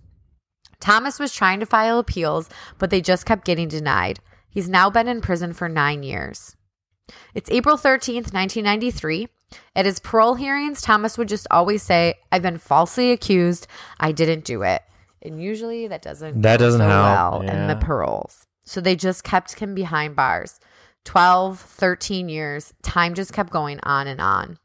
Thomas 0.81 1.19
was 1.19 1.35
trying 1.35 1.61
to 1.61 1.67
file 1.67 1.99
appeals, 1.99 2.49
but 2.79 2.91
they 2.91 3.01
just 3.01 3.27
kept 3.27 3.47
getting 3.47 3.69
denied. 3.69 4.21
He's 4.51 4.69
now 4.69 4.91
been 4.91 5.09
in 5.09 5.21
prison 5.21 5.53
for 5.53 5.69
nine 5.69 6.03
years. 6.03 6.57
It's 7.35 7.51
April 7.51 7.77
13th, 7.77 8.33
1993. 8.33 9.29
At 9.75 9.87
his 9.87 10.01
parole 10.01 10.35
hearings, 10.35 10.83
Thomas 10.83 11.17
would 11.17 11.29
just 11.29 11.47
always 11.51 11.83
say, 11.83 12.15
I've 12.33 12.43
been 12.43 12.59
falsely 12.59 13.13
accused. 13.13 13.67
I 14.01 14.13
didn't 14.13 14.45
do 14.45 14.63
it. 14.63 14.83
And 15.23 15.43
usually 15.43 15.89
that 15.89 16.03
doesn't 16.03 16.43
That 16.43 16.59
doesn't 16.59 16.81
so 16.81 16.89
help, 16.89 17.41
well 17.41 17.41
in 17.43 17.69
the 17.69 17.77
paroles. 17.77 18.47
So 18.67 18.81
they 18.81 18.97
just 18.97 19.25
kept 19.25 19.59
him 19.59 19.75
behind 19.75 20.17
bars. 20.17 20.61
12, 21.05 21.61
13 21.61 22.29
years. 22.29 22.75
Time 22.83 23.15
just 23.15 23.33
kept 23.33 23.51
going 23.51 23.81
on 23.85 24.07
and 24.07 24.21
on. 24.21 24.59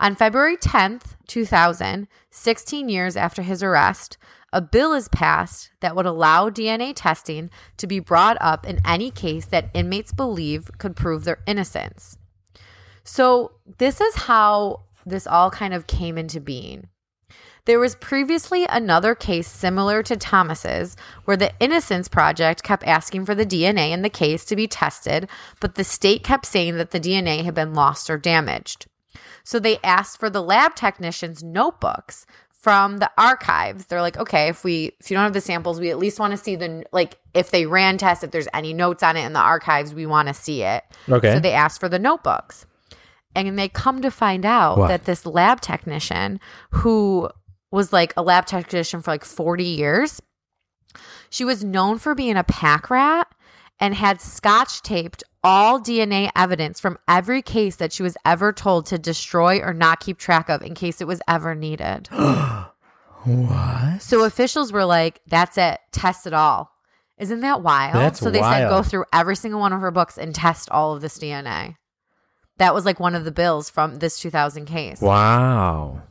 On 0.00 0.14
February 0.14 0.56
10th, 0.56 1.14
2000, 1.26 2.08
16 2.30 2.88
years 2.88 3.16
after 3.16 3.42
his 3.42 3.62
arrest, 3.62 4.18
a 4.52 4.60
bill 4.60 4.92
is 4.92 5.08
passed 5.08 5.70
that 5.80 5.96
would 5.96 6.06
allow 6.06 6.50
DNA 6.50 6.92
testing 6.94 7.50
to 7.76 7.86
be 7.86 7.98
brought 7.98 8.36
up 8.40 8.66
in 8.66 8.80
any 8.86 9.10
case 9.10 9.46
that 9.46 9.70
inmates 9.74 10.12
believe 10.12 10.70
could 10.78 10.96
prove 10.96 11.24
their 11.24 11.42
innocence. 11.46 12.16
So, 13.04 13.52
this 13.78 14.00
is 14.00 14.14
how 14.14 14.82
this 15.04 15.26
all 15.26 15.50
kind 15.50 15.72
of 15.72 15.86
came 15.86 16.18
into 16.18 16.40
being. 16.40 16.88
There 17.66 17.78
was 17.80 17.96
previously 17.96 18.64
another 18.68 19.14
case 19.14 19.48
similar 19.48 20.02
to 20.04 20.16
Thomas's 20.16 20.96
where 21.24 21.36
the 21.36 21.52
Innocence 21.60 22.08
Project 22.08 22.62
kept 22.62 22.84
asking 22.84 23.26
for 23.26 23.34
the 23.34 23.44
DNA 23.46 23.90
in 23.90 24.02
the 24.02 24.08
case 24.08 24.44
to 24.46 24.56
be 24.56 24.66
tested, 24.66 25.28
but 25.60 25.74
the 25.74 25.84
state 25.84 26.22
kept 26.22 26.46
saying 26.46 26.76
that 26.76 26.92
the 26.92 27.00
DNA 27.00 27.44
had 27.44 27.54
been 27.54 27.74
lost 27.74 28.08
or 28.08 28.18
damaged. 28.18 28.86
So 29.42 29.58
they 29.58 29.78
asked 29.84 30.18
for 30.18 30.30
the 30.30 30.42
lab 30.42 30.74
technicians' 30.74 31.42
notebooks 31.42 32.24
from 32.50 32.98
the 32.98 33.10
archives. 33.18 33.86
They're 33.86 34.02
like, 34.02 34.16
okay, 34.16 34.48
if 34.48 34.64
we 34.64 34.92
if 35.00 35.10
you 35.10 35.16
don't 35.16 35.24
have 35.24 35.32
the 35.32 35.40
samples, 35.40 35.78
we 35.80 35.90
at 35.90 35.98
least 35.98 36.18
want 36.18 36.32
to 36.32 36.36
see 36.36 36.56
the 36.56 36.84
like 36.92 37.18
if 37.34 37.50
they 37.50 37.66
ran 37.66 37.98
tests, 37.98 38.24
if 38.24 38.30
there's 38.30 38.48
any 38.54 38.72
notes 38.72 39.02
on 39.02 39.16
it 39.16 39.24
in 39.24 39.32
the 39.32 39.40
archives, 39.40 39.94
we 39.94 40.06
want 40.06 40.28
to 40.28 40.34
see 40.34 40.62
it. 40.62 40.84
Okay. 41.08 41.32
So 41.32 41.40
they 41.40 41.52
asked 41.52 41.80
for 41.80 41.88
the 41.88 41.98
notebooks. 41.98 42.66
And 43.34 43.58
they 43.58 43.68
come 43.68 44.00
to 44.00 44.10
find 44.10 44.46
out 44.46 44.78
What? 44.78 44.88
that 44.88 45.04
this 45.04 45.26
lab 45.26 45.60
technician 45.60 46.40
who 46.70 47.28
was 47.76 47.92
like 47.92 48.14
a 48.16 48.22
lab 48.22 48.46
technician 48.46 49.02
for 49.02 49.10
like 49.12 49.24
40 49.24 49.62
years, 49.62 50.20
she 51.28 51.44
was 51.44 51.62
known 51.62 51.98
for 51.98 52.14
being 52.14 52.36
a 52.36 52.42
pack 52.42 52.88
rat 52.88 53.28
and 53.78 53.94
had 53.94 54.20
scotch 54.20 54.80
taped 54.80 55.22
all 55.44 55.78
DNA 55.78 56.30
evidence 56.34 56.80
from 56.80 56.98
every 57.06 57.42
case 57.42 57.76
that 57.76 57.92
she 57.92 58.02
was 58.02 58.16
ever 58.24 58.50
told 58.52 58.86
to 58.86 58.98
destroy 58.98 59.60
or 59.60 59.74
not 59.74 60.00
keep 60.00 60.16
track 60.18 60.48
of 60.48 60.62
in 60.62 60.74
case 60.74 61.00
it 61.00 61.06
was 61.06 61.20
ever 61.28 61.54
needed. 61.54 62.08
What? 63.26 64.02
So 64.02 64.22
officials 64.22 64.70
were 64.70 64.84
like, 64.84 65.20
that's 65.26 65.58
it, 65.58 65.80
test 65.90 66.28
it 66.28 66.32
all. 66.32 66.70
Isn't 67.18 67.40
that 67.40 67.60
wild? 67.60 67.96
That's 67.96 68.20
so 68.20 68.30
they 68.30 68.40
said 68.40 68.68
go 68.68 68.84
through 68.84 69.04
every 69.12 69.34
single 69.34 69.58
one 69.58 69.72
of 69.72 69.80
her 69.80 69.90
books 69.90 70.16
and 70.16 70.32
test 70.32 70.70
all 70.70 70.94
of 70.94 71.00
this 71.00 71.18
DNA. 71.18 71.74
That 72.58 72.72
was 72.72 72.84
like 72.84 73.00
one 73.00 73.16
of 73.16 73.24
the 73.24 73.32
bills 73.32 73.68
from 73.68 73.96
this 73.96 74.20
2000 74.20 74.66
case. 74.66 75.00
Wow. 75.00 76.02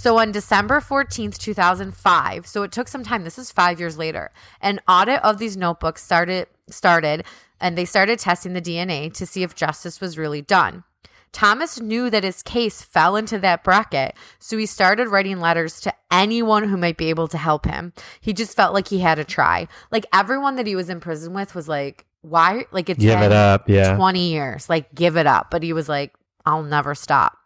So 0.00 0.16
on 0.16 0.32
December 0.32 0.80
14th, 0.80 1.36
2005, 1.36 2.46
so 2.46 2.62
it 2.62 2.72
took 2.72 2.88
some 2.88 3.04
time. 3.04 3.22
This 3.22 3.38
is 3.38 3.52
5 3.52 3.78
years 3.78 3.98
later. 3.98 4.30
An 4.62 4.80
audit 4.88 5.22
of 5.22 5.36
these 5.36 5.58
notebooks 5.58 6.02
started 6.02 6.46
started 6.70 7.22
and 7.60 7.76
they 7.76 7.84
started 7.84 8.18
testing 8.18 8.54
the 8.54 8.62
DNA 8.62 9.12
to 9.12 9.26
see 9.26 9.42
if 9.42 9.54
justice 9.54 10.00
was 10.00 10.16
really 10.16 10.40
done. 10.40 10.84
Thomas 11.32 11.82
knew 11.82 12.08
that 12.08 12.24
his 12.24 12.42
case 12.42 12.80
fell 12.80 13.14
into 13.14 13.38
that 13.40 13.62
bracket, 13.62 14.14
so 14.38 14.56
he 14.56 14.64
started 14.64 15.08
writing 15.08 15.38
letters 15.38 15.82
to 15.82 15.92
anyone 16.10 16.66
who 16.66 16.78
might 16.78 16.96
be 16.96 17.10
able 17.10 17.28
to 17.28 17.36
help 17.36 17.66
him. 17.66 17.92
He 18.22 18.32
just 18.32 18.56
felt 18.56 18.72
like 18.72 18.88
he 18.88 19.00
had 19.00 19.16
to 19.16 19.24
try. 19.24 19.68
Like 19.92 20.06
everyone 20.14 20.56
that 20.56 20.66
he 20.66 20.76
was 20.76 20.88
in 20.88 21.00
prison 21.00 21.34
with 21.34 21.54
was 21.54 21.68
like, 21.68 22.06
why? 22.22 22.64
Like 22.72 22.88
it's 22.88 23.00
Give 23.00 23.18
been 23.18 23.32
it 23.32 23.32
up. 23.32 23.68
Yeah. 23.68 23.96
20 23.96 24.30
years. 24.30 24.66
Like, 24.70 24.94
give 24.94 25.18
it 25.18 25.26
up. 25.26 25.50
But 25.50 25.62
he 25.62 25.74
was 25.74 25.90
like, 25.90 26.14
I'll 26.46 26.62
never 26.62 26.94
stop. 26.94 27.36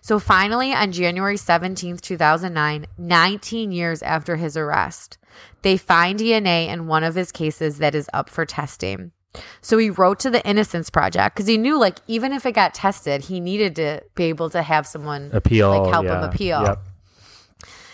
So 0.00 0.18
finally, 0.18 0.72
on 0.72 0.92
January 0.92 1.36
17th, 1.36 2.00
2009, 2.00 2.86
19 2.96 3.72
years 3.72 4.02
after 4.02 4.36
his 4.36 4.56
arrest, 4.56 5.18
they 5.62 5.76
find 5.76 6.18
DNA 6.18 6.68
in 6.68 6.86
one 6.86 7.04
of 7.04 7.14
his 7.14 7.30
cases 7.32 7.78
that 7.78 7.94
is 7.94 8.08
up 8.12 8.30
for 8.30 8.46
testing. 8.46 9.12
So 9.60 9.78
he 9.78 9.90
wrote 9.90 10.18
to 10.20 10.30
the 10.30 10.44
Innocence 10.46 10.90
Project 10.90 11.36
because 11.36 11.46
he 11.46 11.56
knew, 11.56 11.78
like, 11.78 11.98
even 12.08 12.32
if 12.32 12.46
it 12.46 12.52
got 12.52 12.74
tested, 12.74 13.22
he 13.22 13.40
needed 13.40 13.76
to 13.76 14.02
be 14.14 14.24
able 14.24 14.50
to 14.50 14.62
have 14.62 14.86
someone 14.86 15.30
Appeal. 15.32 15.70
like 15.70 15.92
help 15.92 16.06
him 16.06 16.22
appeal. 16.22 16.62
Yep. 16.62 16.78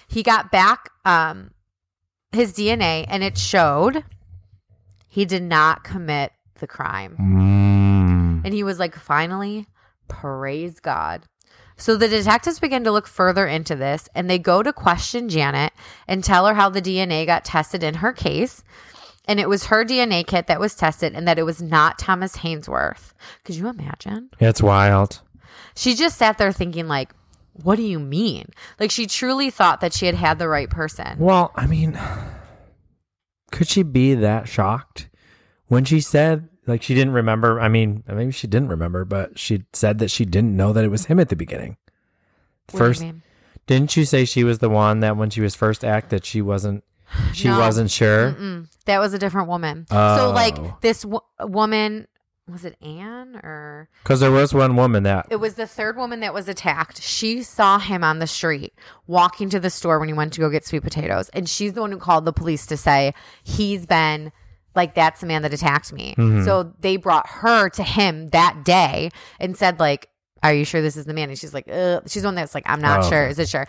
He 0.08 0.22
got 0.22 0.50
back 0.50 0.90
um, 1.04 1.50
his 2.32 2.52
DNA 2.52 3.04
and 3.08 3.22
it 3.22 3.36
showed 3.36 4.04
he 5.08 5.24
did 5.24 5.42
not 5.42 5.84
commit 5.84 6.32
the 6.58 6.66
crime. 6.66 7.16
Mm. 7.18 8.44
And 8.44 8.54
he 8.54 8.62
was 8.62 8.78
like, 8.78 8.94
finally, 8.94 9.66
praise 10.08 10.80
God. 10.80 11.22
So 11.76 11.96
the 11.96 12.08
detectives 12.08 12.58
begin 12.58 12.84
to 12.84 12.92
look 12.92 13.06
further 13.06 13.46
into 13.46 13.76
this 13.76 14.08
and 14.14 14.30
they 14.30 14.38
go 14.38 14.62
to 14.62 14.72
question 14.72 15.28
Janet 15.28 15.72
and 16.08 16.24
tell 16.24 16.46
her 16.46 16.54
how 16.54 16.70
the 16.70 16.82
DNA 16.82 17.26
got 17.26 17.44
tested 17.44 17.82
in 17.82 17.94
her 17.94 18.12
case. 18.12 18.64
And 19.28 19.40
it 19.40 19.48
was 19.48 19.66
her 19.66 19.84
DNA 19.84 20.26
kit 20.26 20.46
that 20.46 20.60
was 20.60 20.74
tested 20.74 21.14
and 21.14 21.26
that 21.26 21.38
it 21.38 21.42
was 21.42 21.60
not 21.60 21.98
Thomas 21.98 22.38
Haynesworth. 22.38 23.12
Could 23.44 23.56
you 23.56 23.68
imagine? 23.68 24.30
It's 24.38 24.62
wild. 24.62 25.20
She 25.74 25.94
just 25.94 26.16
sat 26.16 26.38
there 26.38 26.52
thinking, 26.52 26.86
like, 26.88 27.12
what 27.52 27.76
do 27.76 27.82
you 27.82 27.98
mean? 27.98 28.50
Like, 28.78 28.90
she 28.90 29.06
truly 29.06 29.50
thought 29.50 29.80
that 29.80 29.92
she 29.92 30.06
had 30.06 30.14
had 30.14 30.38
the 30.38 30.48
right 30.48 30.70
person. 30.70 31.18
Well, 31.18 31.52
I 31.56 31.66
mean, 31.66 31.98
could 33.50 33.68
she 33.68 33.82
be 33.82 34.14
that 34.14 34.48
shocked 34.48 35.08
when 35.66 35.84
she 35.84 36.00
said 36.00 36.48
like 36.66 36.82
she 36.82 36.94
didn't 36.94 37.12
remember? 37.14 37.60
I 37.60 37.68
mean, 37.68 38.02
maybe 38.08 38.32
she 38.32 38.46
didn't 38.46 38.68
remember, 38.68 39.04
but 39.04 39.38
she 39.38 39.64
said 39.72 39.98
that 39.98 40.10
she 40.10 40.24
didn't 40.24 40.56
know 40.56 40.72
that 40.72 40.84
it 40.84 40.88
was 40.88 41.06
him 41.06 41.20
at 41.20 41.28
the 41.28 41.36
beginning. 41.36 41.76
What 42.70 42.74
you 42.74 42.78
First, 42.86 43.00
mean? 43.02 43.22
didn't 43.66 43.96
you 43.96 44.04
say 44.04 44.24
she 44.24 44.44
was 44.44 44.58
the 44.58 44.68
one 44.70 45.00
that 45.00 45.16
when 45.16 45.30
she 45.30 45.40
was 45.40 45.54
first 45.54 45.84
act 45.84 46.10
that 46.10 46.24
she 46.24 46.42
wasn't 46.42 46.82
she 47.32 47.46
No. 47.48 47.58
wasn't 47.60 47.90
sure? 47.90 48.32
Mm-mm. 48.32 48.66
That 48.86 48.98
was 48.98 49.14
a 49.14 49.18
different 49.18 49.46
woman. 49.48 49.86
So, 49.88 49.96
Oh. 49.96 50.32
like, 50.34 50.80
this 50.80 51.02
w- 51.02 51.20
woman, 51.40 52.08
was 52.50 52.64
it 52.64 52.76
Anne 52.82 53.36
or? 53.44 53.88
Because 54.02 54.18
there 54.18 54.32
was 54.32 54.52
one 54.52 54.74
woman 54.74 55.04
that 55.04 55.26
It 55.30 55.36
was 55.36 55.54
the 55.54 55.68
third 55.68 55.96
woman 55.96 56.18
that 56.20 56.34
was 56.34 56.48
attacked. 56.48 57.00
She 57.00 57.44
saw 57.44 57.78
him 57.78 58.02
on 58.02 58.18
the 58.18 58.26
street 58.26 58.74
walking 59.06 59.48
to 59.50 59.60
the 59.60 59.70
store 59.70 60.00
when 60.00 60.08
he 60.08 60.14
went 60.14 60.32
to 60.32 60.40
go 60.40 60.50
get 60.50 60.66
sweet 60.66 60.82
potatoes. 60.82 61.28
And 61.28 61.48
she's 61.48 61.74
the 61.74 61.80
one 61.80 61.92
who 61.92 61.98
called 61.98 62.24
the 62.24 62.32
police 62.32 62.66
to 62.66 62.76
say 62.76 63.14
he's 63.44 63.86
been 63.86 64.32
like, 64.76 64.94
that's 64.94 65.20
the 65.20 65.26
man 65.26 65.42
that 65.42 65.52
attacked 65.54 65.92
me. 65.92 66.14
So 66.44 66.72
they 66.80 66.96
brought 66.96 67.26
her 67.28 67.68
to 67.70 67.82
him 67.82 68.28
that 68.28 68.64
day 68.64 69.10
and 69.40 69.56
said, 69.56 69.80
like, 69.80 70.08
are 70.42 70.52
you 70.54 70.64
sure 70.64 70.82
this 70.82 70.96
is 70.96 71.06
the 71.06 71.14
man? 71.14 71.30
And 71.30 71.38
she's 71.38 71.54
like, 71.54 71.66
Ugh. 71.68 72.02
she's 72.06 72.22
the 72.22 72.28
one 72.28 72.34
that's 72.36 72.54
like, 72.54 72.64
I'm 72.66 72.80
not 72.80 73.04
Oh, 73.04 73.08
sure. 73.08 73.26
Is 73.26 73.38
it 73.38 73.48
sure? 73.48 73.66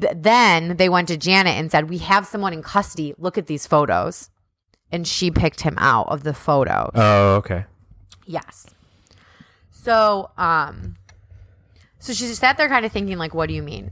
Th- 0.00 0.14
then 0.16 0.76
they 0.78 0.88
went 0.88 1.08
to 1.08 1.16
Janet 1.16 1.54
and 1.56 1.70
said, 1.70 1.88
we 1.90 1.98
have 1.98 2.26
someone 2.26 2.52
in 2.52 2.62
custody. 2.62 3.14
Look 3.18 3.38
at 3.38 3.46
these 3.46 3.66
photos. 3.66 4.30
And 4.90 5.06
she 5.06 5.30
picked 5.30 5.60
him 5.60 5.76
out 5.78 6.08
of 6.08 6.22
the 6.22 6.32
photos. 6.34 6.90
Oh, 6.94 7.34
okay. 7.36 7.66
Yes. 8.24 8.66
So, 9.70 10.30
um, 10.38 10.96
so 11.98 12.12
she 12.12 12.26
just 12.26 12.40
sat 12.40 12.56
there 12.56 12.68
kind 12.68 12.84
of 12.86 12.92
thinking, 12.92 13.18
like, 13.18 13.34
what 13.34 13.48
do 13.48 13.54
you 13.54 13.62
mean? 13.62 13.90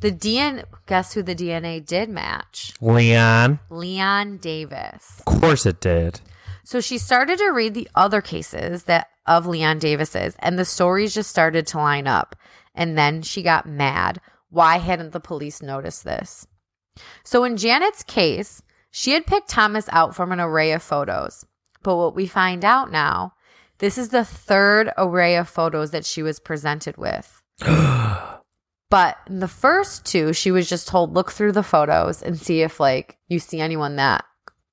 The 0.00 0.12
DNA, 0.12 0.64
guess 0.86 1.12
who 1.12 1.22
the 1.22 1.34
DNA 1.34 1.84
did 1.84 2.08
match? 2.08 2.72
Leon. 2.80 3.60
Leon 3.68 4.38
Davis. 4.38 5.22
Of 5.26 5.40
course 5.40 5.66
it 5.66 5.80
did. 5.80 6.20
So 6.64 6.80
she 6.80 6.96
started 6.96 7.38
to 7.38 7.50
read 7.50 7.74
the 7.74 7.88
other 7.94 8.22
cases 8.22 8.84
that 8.84 9.08
of 9.26 9.46
Leon 9.46 9.78
Davis's, 9.78 10.34
and 10.38 10.58
the 10.58 10.64
stories 10.64 11.14
just 11.14 11.30
started 11.30 11.66
to 11.68 11.78
line 11.78 12.06
up. 12.06 12.34
And 12.74 12.96
then 12.96 13.22
she 13.22 13.42
got 13.42 13.66
mad. 13.66 14.20
Why 14.48 14.78
hadn't 14.78 15.12
the 15.12 15.20
police 15.20 15.60
noticed 15.60 16.04
this? 16.04 16.46
So 17.22 17.44
in 17.44 17.56
Janet's 17.56 18.02
case, 18.02 18.62
she 18.90 19.12
had 19.12 19.26
picked 19.26 19.50
Thomas 19.50 19.88
out 19.92 20.16
from 20.16 20.32
an 20.32 20.40
array 20.40 20.72
of 20.72 20.82
photos. 20.82 21.44
But 21.82 21.96
what 21.96 22.16
we 22.16 22.26
find 22.26 22.64
out 22.64 22.90
now, 22.90 23.34
this 23.78 23.98
is 23.98 24.08
the 24.08 24.24
third 24.24 24.90
array 24.96 25.36
of 25.36 25.48
photos 25.48 25.90
that 25.90 26.06
she 26.06 26.22
was 26.22 26.40
presented 26.40 26.96
with. 26.96 27.42
but 28.90 29.16
in 29.28 29.40
the 29.40 29.48
first 29.48 30.04
two, 30.04 30.32
she 30.32 30.50
was 30.50 30.68
just 30.68 30.88
told, 30.88 31.14
look 31.14 31.30
through 31.32 31.52
the 31.52 31.62
photos 31.62 32.22
and 32.22 32.38
see 32.38 32.60
if 32.62 32.78
like 32.80 33.16
you 33.28 33.38
see 33.38 33.60
anyone 33.60 33.96
that 33.96 34.24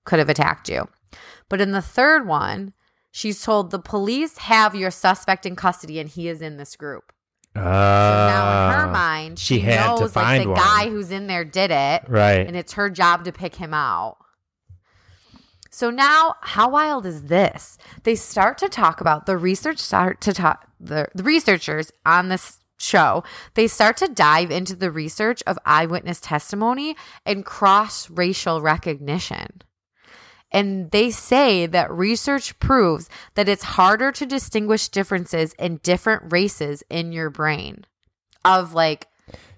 could 0.06 0.20
have 0.20 0.30
attacked 0.30 0.68
you. 0.70 0.88
But 1.50 1.62
in 1.62 1.72
the 1.72 1.82
third 1.82 2.28
one, 2.28 2.74
she's 3.12 3.42
told 3.42 3.72
the 3.72 3.80
police 3.80 4.38
have 4.40 4.76
your 4.76 4.92
suspect 4.92 5.46
in 5.46 5.56
custody 5.56 6.00
and 6.00 6.10
he 6.10 6.28
is 6.28 6.42
in 6.42 6.58
this 6.58 6.76
group. 6.76 7.14
Uh, 7.56 7.60
So 7.60 8.28
now 8.34 8.68
in 8.68 8.80
her 8.80 8.92
mind, 8.92 9.40
she 9.40 9.56
she, 9.56 9.60
had 9.62 9.96
to 9.96 10.02
knows 10.02 10.16
like 10.16 10.44
the 10.44 10.50
one. 10.50 10.58
guy 10.58 10.90
who's 10.90 11.12
in 11.12 11.28
there 11.28 11.46
did 11.46 11.72
it, 11.72 12.04
right. 12.08 12.46
and 12.46 12.56
it's 12.56 12.74
her 12.74 12.90
job 12.90 13.24
to 13.26 13.32
pick 13.32 13.56
him 13.56 13.74
out. 13.74 14.18
So 15.72 15.90
now, 15.90 16.36
how 16.42 16.70
wild 16.70 17.06
is 17.06 17.24
this? 17.24 17.78
They 18.04 18.16
start 18.16 18.58
to 18.60 18.70
talk 18.70 19.02
about 19.02 19.26
the 19.26 19.38
research. 19.38 19.78
Start 19.80 20.22
to 20.22 20.34
talk 20.34 20.68
the, 20.80 21.08
the 21.14 21.24
researchers 21.24 21.92
on 22.06 22.30
this 22.30 22.60
show. 22.78 23.24
They 23.56 23.68
start 23.68 23.98
to 23.98 24.08
dive 24.08 24.52
into 24.52 24.76
the 24.76 24.92
research 24.92 25.44
of 25.48 25.58
eyewitness 25.66 26.20
testimony 26.20 26.96
and 27.26 27.46
cross 27.46 28.10
racial 28.10 28.62
recognition. 28.62 29.62
And 30.52 30.92
they 30.92 31.12
say 31.12 31.66
that 31.66 31.92
research 31.92 32.58
proves 32.60 33.10
that 33.36 33.50
it's 33.50 33.64
harder 33.64 34.12
to 34.14 34.26
distinguish 34.26 34.88
differences 34.88 35.54
in 35.60 35.78
different 35.84 36.32
races 36.32 36.84
in 36.90 37.12
your 37.12 37.30
brain. 37.30 37.86
Of 38.46 38.74
like, 38.74 39.08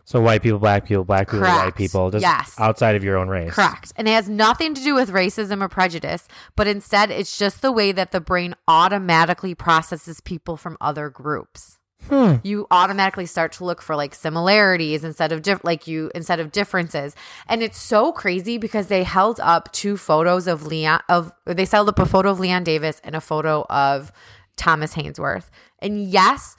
so 0.04 0.20
white 0.20 0.42
people, 0.42 0.58
black 0.58 0.88
people, 0.88 1.04
black 1.04 1.30
people, 1.30 1.46
white 1.46 1.76
people, 1.76 2.10
just 2.10 2.24
Yes. 2.24 2.56
outside 2.58 2.96
of 2.96 3.04
your 3.04 3.18
own 3.18 3.28
race. 3.28 3.54
correct. 3.54 3.94
And 3.96 4.08
it 4.08 4.12
has 4.12 4.28
nothing 4.28 4.74
to 4.74 4.82
do 4.82 4.96
with 4.96 5.12
racism 5.12 5.62
or 5.62 5.70
prejudice, 5.70 6.28
but 6.56 6.66
instead 6.66 7.12
it's 7.12 7.38
just 7.38 7.62
the 7.62 7.72
way 7.72 7.92
that 7.92 8.12
the 8.12 8.20
brain 8.20 8.56
automatically 8.68 9.54
processes 9.54 10.20
people 10.22 10.58
from 10.58 10.76
other 10.82 11.10
groups. 11.12 11.79
Hmm. 12.08 12.36
You 12.44 12.66
automatically 12.72 13.26
start 13.26 13.52
to 13.54 13.66
look 13.66 13.82
for 13.82 13.96
like 13.96 14.16
similarities 14.16 15.04
instead 15.04 15.32
of 15.32 15.42
diff- 15.42 15.64
like 15.64 15.86
you 15.86 16.10
instead 16.16 16.40
of 16.40 16.52
differences. 16.52 17.16
And 17.48 17.62
it's 17.62 17.78
so 17.78 18.12
crazy 18.12 18.58
because 18.58 18.88
they 18.88 19.04
held 19.04 19.40
up 19.42 19.72
two 19.74 19.98
photos 19.98 20.48
of 20.48 20.66
Leon 20.66 21.02
of 21.10 21.34
they 21.46 21.66
held 21.66 21.90
up 21.90 22.00
a 22.00 22.06
photo 22.06 22.32
of 22.32 22.40
Leon 22.40 22.64
Davis 22.64 23.02
and 23.04 23.16
a 23.16 23.22
photo 23.22 23.66
of 23.70 24.12
Thomas 24.56 24.94
Haynesworth. 24.94 25.50
And 25.80 26.04
yes, 26.10 26.56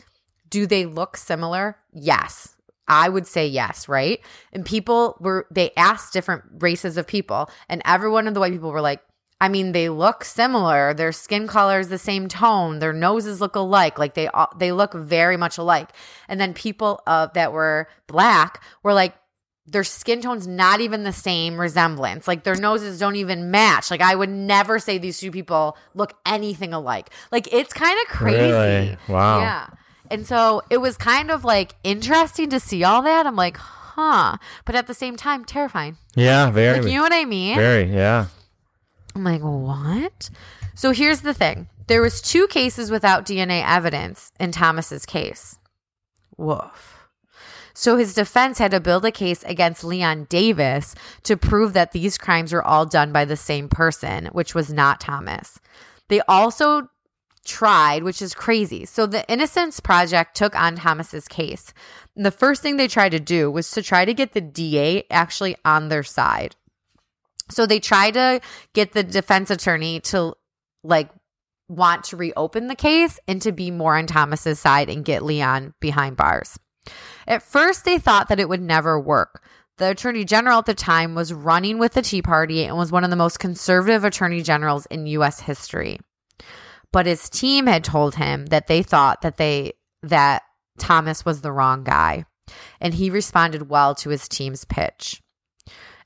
do 0.50 0.66
they 0.66 0.84
look 0.86 1.16
similar? 1.16 1.78
Yes. 1.92 2.54
I 2.86 3.08
would 3.08 3.26
say 3.26 3.46
yes, 3.46 3.88
right? 3.88 4.20
And 4.52 4.66
people 4.66 5.16
were 5.20 5.46
they 5.50 5.70
asked 5.76 6.12
different 6.12 6.42
races 6.58 6.96
of 6.96 7.06
people 7.06 7.48
and 7.68 7.80
every 7.84 8.10
one 8.10 8.26
of 8.28 8.34
the 8.34 8.40
white 8.40 8.52
people 8.52 8.72
were 8.72 8.80
like 8.80 9.00
I 9.40 9.48
mean, 9.48 9.72
they 9.72 9.88
look 9.88 10.24
similar. 10.24 10.92
Their 10.92 11.12
skin 11.12 11.46
color 11.46 11.78
is 11.80 11.88
the 11.88 11.98
same 11.98 12.28
tone. 12.28 12.78
Their 12.78 12.92
noses 12.92 13.40
look 13.40 13.56
alike. 13.56 13.98
Like 13.98 14.14
they 14.14 14.28
all- 14.28 14.52
they 14.58 14.70
look 14.72 14.92
very 14.92 15.36
much 15.38 15.56
alike. 15.56 15.90
And 16.28 16.38
then 16.40 16.52
people 16.52 17.02
uh, 17.06 17.28
that 17.34 17.52
were 17.52 17.88
black 18.06 18.62
were 18.82 18.92
like, 18.92 19.14
their 19.66 19.84
skin 19.84 20.20
tone's 20.20 20.46
not 20.48 20.80
even 20.80 21.04
the 21.04 21.12
same 21.12 21.58
resemblance. 21.58 22.26
Like 22.26 22.42
their 22.44 22.56
noses 22.56 22.98
don't 22.98 23.14
even 23.16 23.50
match. 23.50 23.90
Like 23.90 24.00
I 24.00 24.14
would 24.14 24.28
never 24.28 24.78
say 24.78 24.98
these 24.98 25.20
two 25.20 25.30
people 25.30 25.76
look 25.94 26.14
anything 26.26 26.72
alike. 26.74 27.08
Like 27.30 27.52
it's 27.52 27.72
kind 27.72 27.96
of 28.02 28.08
crazy. 28.08 28.40
Really? 28.50 28.96
Wow. 29.08 29.40
Yeah. 29.40 29.66
And 30.10 30.26
so 30.26 30.62
it 30.70 30.78
was 30.78 30.96
kind 30.96 31.30
of 31.30 31.44
like 31.44 31.76
interesting 31.84 32.50
to 32.50 32.58
see 32.58 32.82
all 32.82 33.00
that. 33.02 33.26
I'm 33.26 33.36
like, 33.36 33.56
huh. 33.58 34.38
But 34.64 34.74
at 34.74 34.86
the 34.88 34.94
same 34.94 35.16
time, 35.16 35.44
terrifying. 35.44 35.96
Yeah, 36.16 36.50
very, 36.50 36.80
Like, 36.80 36.90
you 36.90 36.96
know 36.98 37.02
what 37.04 37.12
I 37.12 37.24
mean? 37.24 37.56
very, 37.56 37.84
yeah. 37.94 38.26
I'm 39.14 39.24
like, 39.24 39.42
what? 39.42 40.30
So 40.74 40.92
here's 40.92 41.20
the 41.20 41.34
thing. 41.34 41.68
There 41.88 42.02
was 42.02 42.20
two 42.20 42.46
cases 42.46 42.90
without 42.90 43.26
DNA 43.26 43.64
evidence 43.66 44.32
in 44.38 44.52
Thomas's 44.52 45.04
case. 45.04 45.58
Woof. 46.36 47.08
So 47.74 47.96
his 47.96 48.14
defense 48.14 48.58
had 48.58 48.72
to 48.72 48.80
build 48.80 49.04
a 49.04 49.10
case 49.10 49.42
against 49.44 49.84
Leon 49.84 50.26
Davis 50.28 50.94
to 51.22 51.36
prove 51.36 51.72
that 51.72 51.92
these 51.92 52.18
crimes 52.18 52.52
were 52.52 52.64
all 52.64 52.86
done 52.86 53.12
by 53.12 53.24
the 53.24 53.36
same 53.36 53.68
person, 53.68 54.26
which 54.32 54.54
was 54.54 54.72
not 54.72 55.00
Thomas. 55.00 55.58
They 56.08 56.20
also 56.28 56.88
tried, 57.44 58.02
which 58.02 58.20
is 58.20 58.34
crazy. 58.34 58.84
So 58.84 59.06
the 59.06 59.28
Innocence 59.30 59.80
Project 59.80 60.36
took 60.36 60.54
on 60.54 60.76
Thomas's 60.76 61.26
case. 61.26 61.72
And 62.14 62.26
the 62.26 62.30
first 62.30 62.62
thing 62.62 62.76
they 62.76 62.88
tried 62.88 63.10
to 63.10 63.20
do 63.20 63.50
was 63.50 63.70
to 63.72 63.82
try 63.82 64.04
to 64.04 64.14
get 64.14 64.32
the 64.32 64.40
DA 64.40 65.04
actually 65.10 65.56
on 65.64 65.88
their 65.88 66.02
side. 66.02 66.56
So 67.50 67.66
they 67.66 67.80
tried 67.80 68.14
to 68.14 68.40
get 68.74 68.92
the 68.92 69.02
defense 69.02 69.50
attorney 69.50 70.00
to 70.00 70.34
like 70.82 71.10
want 71.68 72.04
to 72.04 72.16
reopen 72.16 72.66
the 72.66 72.74
case 72.74 73.20
and 73.28 73.40
to 73.42 73.52
be 73.52 73.70
more 73.70 73.96
on 73.96 74.06
Thomas's 74.06 74.58
side 74.58 74.90
and 74.90 75.04
get 75.04 75.22
Leon 75.22 75.74
behind 75.80 76.16
bars. 76.16 76.58
At 77.26 77.42
first, 77.42 77.84
they 77.84 77.98
thought 77.98 78.28
that 78.28 78.40
it 78.40 78.48
would 78.48 78.62
never 78.62 78.98
work. 78.98 79.42
The 79.78 79.90
attorney 79.90 80.24
general 80.24 80.58
at 80.58 80.66
the 80.66 80.74
time 80.74 81.14
was 81.14 81.32
running 81.32 81.78
with 81.78 81.94
the 81.94 82.02
Tea 82.02 82.22
Party 82.22 82.64
and 82.64 82.76
was 82.76 82.92
one 82.92 83.04
of 83.04 83.10
the 83.10 83.16
most 83.16 83.38
conservative 83.38 84.04
attorney 84.04 84.42
generals 84.42 84.86
in 84.86 85.06
US 85.06 85.40
history. 85.40 86.00
But 86.92 87.06
his 87.06 87.30
team 87.30 87.66
had 87.66 87.84
told 87.84 88.16
him 88.16 88.46
that 88.46 88.66
they 88.66 88.82
thought 88.82 89.22
that 89.22 89.36
they 89.36 89.74
that 90.02 90.42
Thomas 90.78 91.24
was 91.24 91.40
the 91.40 91.52
wrong 91.52 91.84
guy. 91.84 92.24
And 92.80 92.94
he 92.94 93.10
responded 93.10 93.68
well 93.70 93.94
to 93.96 94.10
his 94.10 94.28
team's 94.28 94.64
pitch. 94.64 95.22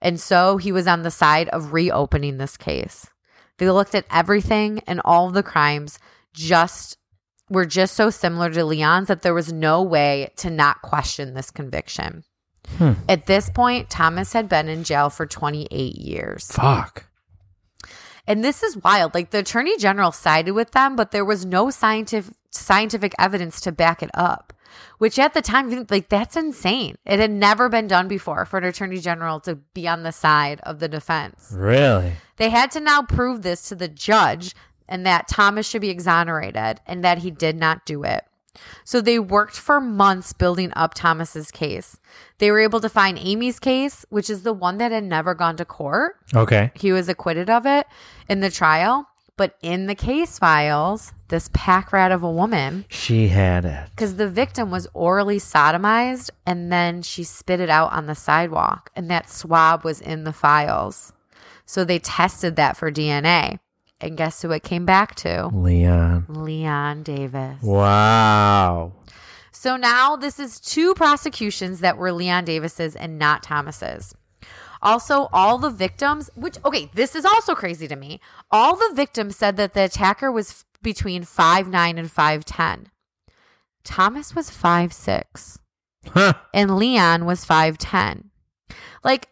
And 0.04 0.20
so 0.20 0.58
he 0.58 0.70
was 0.70 0.86
on 0.86 1.02
the 1.02 1.10
side 1.10 1.48
of 1.48 1.72
reopening 1.72 2.36
this 2.36 2.58
case. 2.58 3.06
They 3.56 3.70
looked 3.70 3.94
at 3.94 4.04
everything 4.10 4.80
and 4.86 5.00
all 5.04 5.30
the 5.30 5.42
crimes 5.42 5.98
just 6.34 6.98
were 7.48 7.64
just 7.64 7.94
so 7.94 8.10
similar 8.10 8.50
to 8.50 8.64
Leon's 8.64 9.08
that 9.08 9.22
there 9.22 9.32
was 9.32 9.52
no 9.52 9.82
way 9.82 10.30
to 10.36 10.50
not 10.50 10.82
question 10.82 11.32
this 11.32 11.50
conviction. 11.50 12.22
Hmm. 12.76 12.92
At 13.08 13.26
this 13.26 13.48
point, 13.48 13.88
Thomas 13.88 14.32
had 14.34 14.48
been 14.48 14.68
in 14.68 14.84
jail 14.84 15.08
for 15.08 15.26
28 15.26 15.96
years. 15.96 16.50
Fuck. 16.52 17.06
And 18.26 18.44
this 18.44 18.62
is 18.62 18.76
wild. 18.76 19.14
Like 19.14 19.30
the 19.30 19.38
attorney 19.38 19.76
general 19.78 20.12
sided 20.12 20.52
with 20.52 20.72
them, 20.72 20.96
but 20.96 21.12
there 21.12 21.24
was 21.24 21.46
no 21.46 21.70
scientific 21.70 22.34
scientific 22.50 23.12
evidence 23.18 23.60
to 23.62 23.72
back 23.72 24.00
it 24.02 24.10
up. 24.14 24.52
Which 24.98 25.18
at 25.18 25.34
the 25.34 25.42
time, 25.42 25.86
like 25.90 26.08
that's 26.08 26.36
insane. 26.36 26.96
It 27.04 27.18
had 27.18 27.30
never 27.30 27.68
been 27.68 27.86
done 27.86 28.08
before 28.08 28.44
for 28.44 28.58
an 28.58 28.64
attorney 28.64 28.98
general 28.98 29.40
to 29.40 29.56
be 29.56 29.86
on 29.88 30.02
the 30.02 30.12
side 30.12 30.60
of 30.62 30.78
the 30.78 30.88
defense. 30.88 31.52
Really? 31.54 32.14
They 32.36 32.50
had 32.50 32.70
to 32.72 32.80
now 32.80 33.02
prove 33.02 33.42
this 33.42 33.68
to 33.68 33.74
the 33.74 33.88
judge 33.88 34.54
and 34.88 35.06
that 35.06 35.28
Thomas 35.28 35.68
should 35.68 35.80
be 35.80 35.90
exonerated 35.90 36.80
and 36.86 37.04
that 37.04 37.18
he 37.18 37.30
did 37.30 37.56
not 37.56 37.86
do 37.86 38.04
it. 38.04 38.24
So 38.84 39.00
they 39.00 39.18
worked 39.18 39.56
for 39.56 39.80
months 39.80 40.32
building 40.32 40.72
up 40.76 40.94
Thomas's 40.94 41.50
case. 41.50 41.98
They 42.38 42.50
were 42.50 42.60
able 42.60 42.80
to 42.80 42.88
find 42.88 43.18
Amy's 43.18 43.58
case, 43.58 44.06
which 44.10 44.30
is 44.30 44.42
the 44.42 44.52
one 44.52 44.78
that 44.78 44.92
had 44.92 45.04
never 45.04 45.34
gone 45.34 45.56
to 45.56 45.64
court. 45.64 46.16
Okay. 46.34 46.70
He 46.74 46.92
was 46.92 47.08
acquitted 47.08 47.50
of 47.50 47.66
it 47.66 47.86
in 48.28 48.40
the 48.40 48.50
trial, 48.50 49.08
but 49.36 49.56
in 49.62 49.86
the 49.86 49.94
case 49.94 50.38
files, 50.38 51.12
this 51.28 51.50
pack 51.52 51.92
rat 51.92 52.12
of 52.12 52.22
a 52.22 52.30
woman 52.30 52.84
She 52.88 53.28
had 53.28 53.64
it. 53.64 53.88
because 53.90 54.16
the 54.16 54.28
victim 54.28 54.70
was 54.70 54.86
orally 54.94 55.38
sodomized 55.38 56.30
and 56.46 56.70
then 56.72 57.02
she 57.02 57.24
spit 57.24 57.60
it 57.60 57.68
out 57.70 57.92
on 57.92 58.06
the 58.06 58.14
sidewalk, 58.14 58.90
and 58.94 59.10
that 59.10 59.28
swab 59.30 59.84
was 59.84 60.00
in 60.00 60.24
the 60.24 60.32
files. 60.32 61.12
So 61.66 61.84
they 61.84 61.98
tested 61.98 62.56
that 62.56 62.76
for 62.76 62.90
DNA. 62.92 63.58
And 64.00 64.18
guess 64.18 64.42
who 64.42 64.50
it 64.50 64.62
came 64.62 64.84
back 64.84 65.14
to? 65.16 65.46
Leon. 65.46 66.26
Leon 66.28 67.04
Davis. 67.04 67.62
Wow. 67.62 68.92
So 69.50 69.76
now 69.76 70.16
this 70.16 70.38
is 70.38 70.60
two 70.60 70.92
prosecutions 70.94 71.80
that 71.80 71.96
were 71.96 72.12
Leon 72.12 72.44
Davis's 72.44 72.96
and 72.96 73.18
not 73.18 73.42
Thomas's. 73.42 74.14
Also, 74.84 75.28
all 75.32 75.58
the 75.58 75.70
victims, 75.70 76.28
which, 76.36 76.58
okay, 76.64 76.90
this 76.94 77.14
is 77.16 77.24
also 77.24 77.54
crazy 77.54 77.88
to 77.88 77.96
me. 77.96 78.20
All 78.50 78.76
the 78.76 78.92
victims 78.94 79.34
said 79.36 79.56
that 79.56 79.72
the 79.74 79.84
attacker 79.84 80.30
was 80.30 80.50
f- 80.50 80.64
between 80.82 81.24
five 81.24 81.66
nine 81.68 81.96
and 81.98 82.08
5'10. 82.08 82.86
Thomas 83.82 84.34
was 84.34 84.50
five 84.50 84.92
six, 84.92 85.58
Huh. 86.08 86.34
and 86.52 86.76
Leon 86.76 87.24
was 87.24 87.44
5'10. 87.44 88.24
Like, 89.02 89.28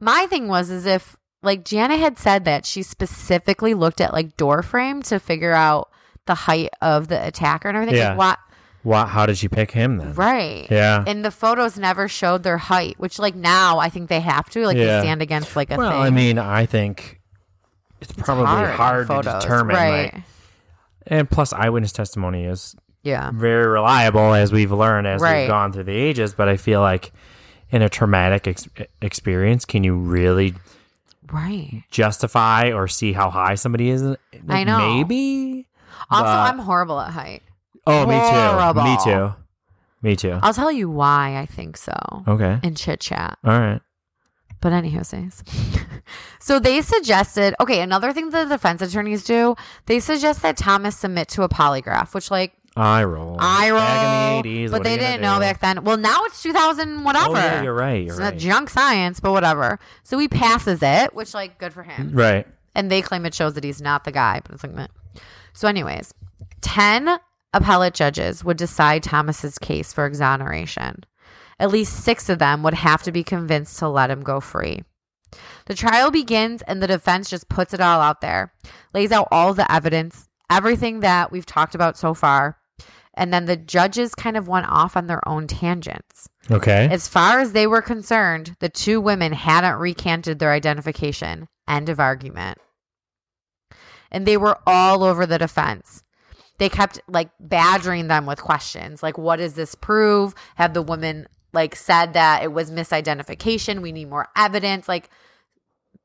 my 0.00 0.26
thing 0.26 0.48
was, 0.48 0.70
is 0.70 0.84
if, 0.86 1.16
like, 1.42 1.64
Jana 1.64 1.96
had 1.96 2.18
said 2.18 2.44
that 2.44 2.66
she 2.66 2.82
specifically 2.82 3.74
looked 3.74 4.00
at, 4.00 4.12
like, 4.12 4.36
door 4.36 4.62
frame 4.62 5.02
to 5.04 5.18
figure 5.18 5.52
out 5.52 5.90
the 6.26 6.34
height 6.34 6.70
of 6.82 7.08
the 7.08 7.26
attacker 7.26 7.68
and 7.68 7.76
everything. 7.76 7.96
Yeah. 7.96 8.10
Like, 8.10 8.18
what? 8.18 8.38
Wha 8.86 9.04
how 9.04 9.26
did 9.26 9.36
she 9.36 9.48
pick 9.48 9.72
him 9.72 9.96
then? 9.96 10.12
Right. 10.14 10.68
Yeah. 10.70 11.02
And 11.04 11.24
the 11.24 11.32
photos 11.32 11.76
never 11.76 12.06
showed 12.06 12.44
their 12.44 12.56
height, 12.56 12.94
which 13.00 13.18
like 13.18 13.34
now 13.34 13.78
I 13.80 13.88
think 13.88 14.08
they 14.08 14.20
have 14.20 14.48
to. 14.50 14.64
Like 14.64 14.76
Yeah. 14.76 15.00
they 15.00 15.06
stand 15.06 15.22
against 15.22 15.56
like 15.56 15.70
a 15.70 15.74
thing. 15.74 15.78
well, 15.78 15.90
thing. 15.90 16.00
I 16.02 16.10
mean, 16.10 16.38
I 16.38 16.66
think 16.66 17.20
it's 18.00 18.12
probably 18.12 18.46
hard 18.46 19.08
hard, 19.08 19.08
to 19.08 19.22
determine. 19.40 19.74
Right. 19.74 20.14
Like, 20.14 20.22
and 21.08 21.28
plus, 21.28 21.52
eyewitness 21.52 21.90
testimony 21.90 22.44
is 22.44 22.76
yeah. 23.02 23.32
very 23.34 23.66
reliable, 23.66 24.34
as 24.34 24.52
we've 24.52 24.70
learned 24.70 25.08
as 25.08 25.20
Right. 25.20 25.40
we've 25.40 25.48
gone 25.48 25.72
through 25.72 25.84
the 25.84 25.96
ages. 25.96 26.34
But 26.34 26.48
I 26.48 26.56
feel 26.56 26.80
like 26.80 27.12
in 27.70 27.82
a 27.82 27.88
traumatic 27.88 28.46
ex- 28.46 28.68
experience, 29.02 29.64
can 29.64 29.82
you 29.82 29.96
really 29.96 30.54
Right. 31.32 31.82
justify 31.90 32.70
or 32.70 32.86
see 32.86 33.12
how 33.12 33.30
high 33.30 33.56
somebody 33.56 33.90
is? 33.90 34.02
I 34.48 34.62
know. 34.62 34.78
Maybe. 34.78 35.66
Also, 36.08 36.22
But- 36.24 36.52
I'm 36.52 36.58
horrible 36.60 37.00
at 37.00 37.10
height. 37.12 37.42
Oh, 37.86 38.06
me 38.06 38.18
too. 38.74 38.82
Me 38.82 38.96
too. 39.04 39.34
Me 40.02 40.16
too. 40.16 40.38
I'll 40.42 40.54
tell 40.54 40.70
you 40.72 40.88
why 40.90 41.36
I 41.38 41.46
think 41.46 41.76
so 41.76 41.92
Okay. 42.28 42.58
in 42.62 42.74
chit 42.74 43.00
chat. 43.00 43.38
All 43.44 43.58
right. 43.58 43.80
But 44.60 44.72
anywho, 44.72 45.04
says. 45.04 45.42
so 46.40 46.58
they 46.58 46.80
suggested, 46.82 47.54
okay, 47.60 47.80
another 47.80 48.12
thing 48.12 48.30
the 48.30 48.44
defense 48.44 48.80
attorneys 48.82 49.24
do, 49.24 49.54
they 49.86 50.00
suggest 50.00 50.42
that 50.42 50.56
Thomas 50.56 50.96
submit 50.96 51.28
to 51.28 51.42
a 51.42 51.48
polygraph, 51.48 52.14
which 52.14 52.30
like 52.30 52.52
I 52.76 53.04
roll. 53.04 53.36
I 53.38 53.70
roll, 53.70 53.80
Back 53.80 54.44
in 54.44 54.52
the 54.52 54.66
80s. 54.66 54.70
but 54.70 54.82
they 54.82 54.90
are 54.90 54.92
you 54.92 54.98
gonna 54.98 55.10
didn't 55.12 55.22
know 55.22 55.34
do? 55.34 55.40
back 55.40 55.60
then. 55.60 55.84
Well, 55.84 55.96
now 55.96 56.24
it's 56.24 56.42
2000 56.42 57.04
whatever. 57.04 57.28
Oh, 57.28 57.34
yeah, 57.34 57.62
you're 57.62 57.74
right. 57.74 58.02
You're 58.04 58.14
it's 58.14 58.20
right. 58.20 58.38
junk 58.38 58.68
science, 58.70 59.18
but 59.20 59.32
whatever. 59.32 59.78
So 60.02 60.18
he 60.18 60.28
passes 60.28 60.80
it, 60.82 61.14
which 61.14 61.32
like 61.34 61.58
good 61.58 61.72
for 61.72 61.82
him. 61.82 62.10
right. 62.12 62.46
and 62.74 62.90
they 62.90 63.00
claim 63.02 63.24
it 63.24 63.34
shows 63.34 63.54
that 63.54 63.64
he's 63.64 63.80
not 63.80 64.04
the 64.04 64.12
guy, 64.12 64.40
but 64.44 64.52
it's 64.54 64.62
like 64.62 64.74
meh. 64.74 64.86
So, 65.54 65.68
anyways, 65.68 66.12
10 66.60 67.18
appellate 67.52 67.94
judges 67.94 68.44
would 68.44 68.56
decide 68.56 69.02
Thomas's 69.02 69.58
case 69.58 69.92
for 69.92 70.06
exoneration. 70.06 71.04
At 71.58 71.70
least 71.70 72.04
six 72.04 72.28
of 72.28 72.38
them 72.38 72.62
would 72.62 72.74
have 72.74 73.02
to 73.04 73.12
be 73.12 73.24
convinced 73.24 73.78
to 73.78 73.88
let 73.88 74.10
him 74.10 74.22
go 74.22 74.40
free. 74.40 74.82
The 75.66 75.74
trial 75.74 76.10
begins, 76.10 76.62
and 76.62 76.82
the 76.82 76.86
defense 76.86 77.30
just 77.30 77.48
puts 77.48 77.74
it 77.74 77.80
all 77.80 78.00
out 78.00 78.20
there, 78.20 78.52
lays 78.94 79.10
out 79.10 79.28
all 79.30 79.54
the 79.54 79.70
evidence, 79.70 80.28
everything 80.50 81.00
that 81.00 81.32
we've 81.32 81.46
talked 81.46 81.74
about 81.74 81.98
so 81.98 82.14
far. 82.14 82.58
And 83.14 83.32
then 83.32 83.46
the 83.46 83.56
judges 83.56 84.14
kind 84.14 84.36
of 84.36 84.46
went 84.46 84.68
off 84.68 84.96
on 84.96 85.06
their 85.06 85.26
own 85.26 85.46
tangents. 85.46 86.28
Okay. 86.50 86.86
As 86.90 87.08
far 87.08 87.40
as 87.40 87.52
they 87.52 87.66
were 87.66 87.82
concerned, 87.82 88.56
the 88.60 88.68
two 88.68 89.00
women 89.00 89.32
hadn't 89.32 89.78
recanted 89.78 90.38
their 90.38 90.52
identification. 90.52 91.48
End 91.66 91.88
of 91.88 91.98
argument. 91.98 92.58
And 94.10 94.26
they 94.26 94.36
were 94.36 94.58
all 94.66 95.02
over 95.02 95.26
the 95.26 95.38
defense. 95.38 96.04
They 96.58 96.68
kept 96.68 97.00
like 97.08 97.28
badgering 97.38 98.08
them 98.08 98.24
with 98.26 98.40
questions 98.40 99.02
like, 99.02 99.18
what 99.18 99.36
does 99.36 99.54
this 99.54 99.74
prove? 99.74 100.34
Have 100.56 100.72
the 100.74 100.82
women 100.82 101.26
like 101.52 101.76
said 101.76 102.14
that 102.14 102.42
it 102.42 102.52
was 102.52 102.70
misidentification? 102.70 103.82
We 103.82 103.92
need 103.92 104.08
more 104.08 104.28
evidence. 104.36 104.88
Like, 104.88 105.10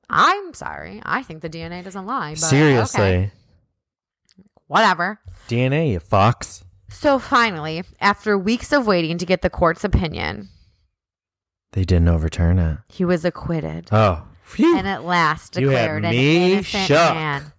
I'm 0.09 0.53
sorry. 0.53 1.01
I 1.05 1.23
think 1.23 1.41
the 1.41 1.49
DNA 1.49 1.83
doesn't 1.83 2.05
lie. 2.05 2.31
But 2.31 2.39
Seriously. 2.39 3.01
okay, 3.01 3.31
whatever. 4.67 5.19
DNA, 5.47 5.91
you 5.91 5.99
fucks. 5.99 6.63
So 6.89 7.19
finally, 7.19 7.83
after 8.01 8.37
weeks 8.37 8.73
of 8.73 8.85
waiting 8.85 9.17
to 9.17 9.25
get 9.25 9.41
the 9.41 9.49
court's 9.49 9.83
opinion, 9.85 10.49
They 11.71 11.85
didn't 11.85 12.09
overturn 12.09 12.59
it. 12.59 12.79
he 12.89 13.05
was 13.05 13.23
acquitted. 13.23 13.87
Oh. 13.91 14.27
Phew. 14.43 14.77
and 14.77 14.85
at 14.85 15.05
last 15.05 15.53
declared 15.53 16.03
an 16.03 16.13
innocent 16.13 16.87
shook. 16.87 17.13
man. 17.13 17.53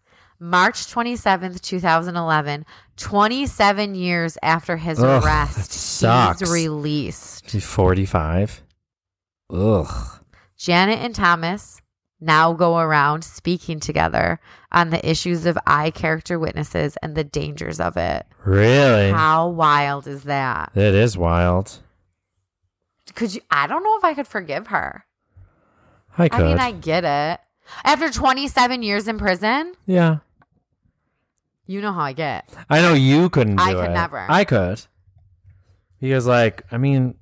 March 0.44 0.88
27th, 0.92 1.60
2011, 1.60 2.66
27 2.96 3.94
years 3.94 4.36
after 4.42 4.76
his 4.76 4.98
Ugh, 4.98 5.22
arrest, 5.22 5.70
sucks. 5.70 6.40
he's 6.40 6.50
released. 6.50 7.48
She's 7.48 7.64
45. 7.64 8.60
Ugh. 9.50 10.20
Janet 10.56 10.98
and 10.98 11.14
Thomas 11.14 11.80
now 12.20 12.54
go 12.54 12.78
around 12.78 13.22
speaking 13.22 13.78
together 13.78 14.40
on 14.72 14.90
the 14.90 15.08
issues 15.08 15.46
of 15.46 15.56
eye 15.64 15.90
character 15.92 16.40
witnesses 16.40 16.96
and 17.04 17.14
the 17.14 17.22
dangers 17.22 17.78
of 17.78 17.96
it. 17.96 18.26
Really? 18.44 19.10
How 19.12 19.48
wild 19.48 20.08
is 20.08 20.24
that? 20.24 20.72
It 20.74 20.94
is 20.94 21.16
wild. 21.16 21.78
Could 23.14 23.32
you 23.34 23.42
I 23.48 23.68
don't 23.68 23.84
know 23.84 23.96
if 23.96 24.04
I 24.04 24.14
could 24.14 24.26
forgive 24.26 24.68
her. 24.68 25.04
I 26.18 26.28
could. 26.28 26.40
I 26.40 26.44
mean, 26.44 26.58
I 26.58 26.72
get 26.72 27.04
it. 27.04 27.40
After 27.84 28.10
27 28.10 28.82
years 28.82 29.06
in 29.06 29.18
prison, 29.18 29.74
yeah. 29.86 30.18
You 31.72 31.80
know 31.80 31.94
how 31.94 32.02
I 32.02 32.12
get. 32.12 32.50
I 32.68 32.82
know 32.82 32.92
you 32.92 33.30
couldn't 33.30 33.56
do 33.56 33.62
I 33.62 33.70
it. 33.70 33.74
could 33.76 33.92
never. 33.92 34.26
I 34.28 34.44
could. 34.44 34.82
Because, 36.02 36.26
like, 36.26 36.64
I 36.70 36.76
mean, 36.76 37.14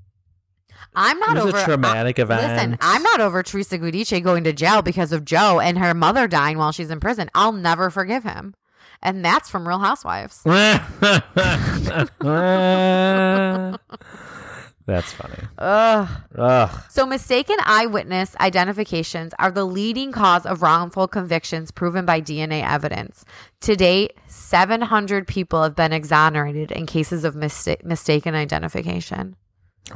I'm 0.93 1.21
not 1.21 1.37
it 1.37 1.45
was 1.45 1.55
over 1.55 1.63
a 1.63 1.65
traumatic 1.65 2.19
I- 2.19 2.23
event. 2.23 2.43
Listen, 2.43 2.79
I'm 2.81 3.05
not 3.05 3.21
over 3.21 3.45
Teresa 3.45 3.79
Giudice 3.79 4.21
going 4.25 4.43
to 4.43 4.53
jail 4.53 4.83
because 4.83 5.13
of 5.13 5.25
Joe 5.25 5.61
and 5.61 5.79
her 5.79 5.95
mother 5.95 6.27
dying 6.27 6.59
while 6.59 6.73
she's 6.73 6.91
in 6.91 6.99
prison. 6.99 7.31
I'll 7.33 7.53
never 7.53 7.91
forgive 7.91 8.25
him. 8.25 8.55
And 9.01 9.25
that's 9.25 9.49
from 9.49 9.69
Real 9.69 9.79
Housewives. 9.79 10.43
That's 14.87 15.13
funny. 15.13 15.37
Ugh. 15.59 16.09
Ugh. 16.37 16.83
So, 16.89 17.07
mistaken 17.07 17.57
eyewitness 17.65 18.35
identifications 18.41 19.33
are 19.39 19.51
the 19.51 19.65
leading 19.65 20.11
cause 20.11 20.47
of 20.47 20.63
wrongful 20.63 21.07
convictions 21.07 21.71
proven 21.71 22.05
by 22.05 22.21
DNA 22.21 22.65
evidence. 22.69 23.25
To 23.63 23.77
date, 23.77 24.15
700 24.27 25.27
people 25.29 25.63
have 25.63 25.77
been 25.77 25.93
exonerated 25.93 26.73
in 26.73 26.87
cases 26.87 27.25
of 27.25 27.37
mista- 27.37 27.77
mistaken 27.85 28.35
identification. 28.35 29.37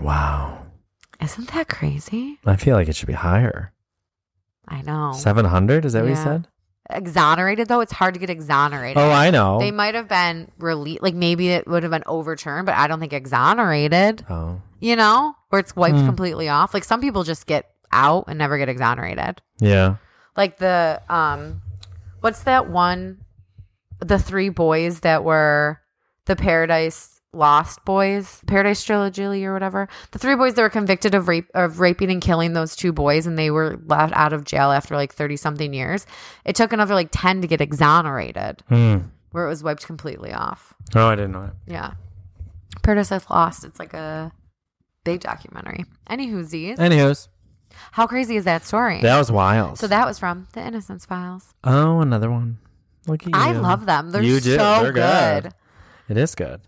Wow. 0.00 0.66
Isn't 1.20 1.50
that 1.52 1.68
crazy? 1.68 2.38
I 2.44 2.56
feel 2.56 2.76
like 2.76 2.88
it 2.88 2.96
should 2.96 3.06
be 3.08 3.14
higher. 3.14 3.72
I 4.68 4.82
know. 4.82 5.12
700? 5.12 5.84
Is 5.84 5.92
that 5.94 6.02
what 6.02 6.10
you 6.10 6.16
said? 6.16 6.48
Exonerated, 6.90 7.68
though, 7.68 7.80
it's 7.80 7.92
hard 7.92 8.12
to 8.14 8.20
get 8.20 8.28
exonerated. 8.28 8.98
Oh, 8.98 9.10
I 9.10 9.30
know. 9.30 9.58
They 9.58 9.70
might 9.70 9.94
have 9.94 10.06
been 10.08 10.50
released, 10.58 11.02
like 11.02 11.14
maybe 11.14 11.48
it 11.48 11.66
would 11.66 11.82
have 11.82 11.90
been 11.90 12.04
overturned, 12.06 12.66
but 12.66 12.74
I 12.74 12.86
don't 12.86 13.00
think 13.00 13.14
exonerated, 13.14 14.24
oh. 14.28 14.60
You 14.84 14.96
know, 14.96 15.34
where 15.48 15.60
it's 15.60 15.74
wiped 15.74 15.98
Hmm. 15.98 16.06
completely 16.06 16.48
off. 16.48 16.74
Like 16.74 16.84
some 16.84 17.00
people 17.00 17.24
just 17.24 17.46
get 17.46 17.70
out 17.90 18.24
and 18.28 18.38
never 18.38 18.58
get 18.58 18.68
exonerated. 18.68 19.40
Yeah. 19.60 19.96
like 20.36 20.58
the 20.58 21.00
um 21.08 21.62
what's 22.20 22.42
that 22.42 22.68
one 22.68 23.18
the 24.00 24.18
three 24.18 24.48
boys 24.48 25.00
that 25.00 25.22
were 25.22 25.80
the 26.26 26.34
paradise 26.34 27.20
lost 27.32 27.84
boys 27.84 28.40
paradise 28.46 28.82
trilogy 28.82 29.44
or 29.46 29.52
whatever 29.52 29.88
the 30.10 30.18
three 30.18 30.34
boys 30.36 30.54
that 30.54 30.62
were 30.62 30.68
convicted 30.70 31.14
of 31.14 31.28
rape 31.28 31.48
of 31.54 31.78
raping 31.80 32.10
and 32.10 32.20
killing 32.20 32.52
those 32.52 32.74
two 32.74 32.92
boys 32.92 33.26
and 33.28 33.38
they 33.38 33.50
were 33.50 33.78
left 33.86 34.12
out 34.14 34.32
of 34.32 34.44
jail 34.44 34.70
after 34.72 34.96
like 34.96 35.12
30 35.14 35.36
something 35.36 35.72
years 35.72 36.04
it 36.44 36.56
took 36.56 36.72
another 36.72 36.94
like 36.94 37.08
10 37.12 37.40
to 37.42 37.46
get 37.46 37.60
exonerated 37.60 38.62
Hmm. 38.68 38.98
where 39.30 39.46
it 39.46 39.48
was 39.48 39.62
wiped 39.62 39.86
completely 39.86 40.32
off 40.32 40.74
Oh, 40.96 41.06
I 41.08 41.14
didn't 41.14 41.32
know 41.32 41.42
that. 41.46 41.54
yeah 41.66 41.92
paradise 42.82 43.12
lost 43.30 43.64
it's 43.64 43.78
like 43.78 43.94
a 43.94 44.32
big 45.04 45.20
documentary 45.20 45.84
anywho 46.10 46.42
z's 46.44 46.78
Anywho's, 46.78 47.28
how 47.92 48.06
crazy 48.06 48.36
is 48.36 48.44
that 48.44 48.64
story 48.64 49.00
that 49.00 49.18
was 49.18 49.30
wild. 49.30 49.78
so 49.78 49.86
that 49.86 50.06
was 50.06 50.18
from 50.18 50.46
the 50.52 50.60
innocence 50.66 51.04
files 51.06 51.54
oh, 51.64 52.00
another 52.00 52.30
one. 52.30 52.58
Look 53.06 53.22
at 53.22 53.28
you. 53.28 53.32
I 53.34 53.52
love 53.52 53.84
them. 53.84 54.10
They're 54.12 54.22
You 54.22 54.40
do. 54.40 54.56
so 54.56 54.82
They're 54.82 54.92
good. 54.92 55.42
good. 55.44 55.52
It 56.08 56.16
is 56.16 56.34
good. 56.34 56.62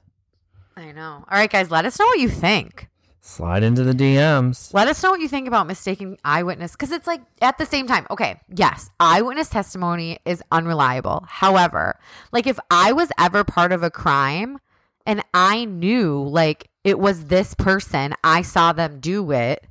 I 0.76 0.92
know. 0.92 1.24
All 1.30 1.38
right, 1.38 1.50
guys, 1.50 1.70
let 1.70 1.86
us 1.86 1.98
know 1.98 2.04
what 2.04 2.18
you 2.18 2.28
think. 2.28 2.90
Slide 3.22 3.62
into 3.62 3.82
the 3.82 3.94
DMs. 3.94 4.74
Let 4.74 4.86
us 4.86 5.02
know 5.02 5.10
what 5.10 5.20
you 5.20 5.28
think 5.28 5.48
about 5.48 5.66
mistaking 5.66 6.18
eyewitness 6.24 6.72
because 6.72 6.92
it's 6.92 7.06
like 7.06 7.22
at 7.40 7.56
the 7.56 7.64
same 7.64 7.86
time, 7.86 8.06
okay, 8.10 8.38
yes, 8.54 8.90
eyewitness 9.00 9.48
testimony 9.48 10.18
is 10.26 10.42
unreliable. 10.52 11.24
However, 11.26 11.98
like 12.32 12.46
if 12.46 12.58
I 12.70 12.92
was 12.92 13.08
ever 13.18 13.42
part 13.42 13.72
of 13.72 13.82
a 13.82 13.90
crime 13.90 14.58
and 15.06 15.24
I 15.32 15.64
knew 15.64 16.22
like 16.22 16.68
it 16.86 16.98
was 16.98 17.26
this 17.26 17.52
person, 17.54 18.14
I 18.22 18.42
saw 18.42 18.72
them 18.72 19.00
do 19.00 19.30
it. 19.32 19.64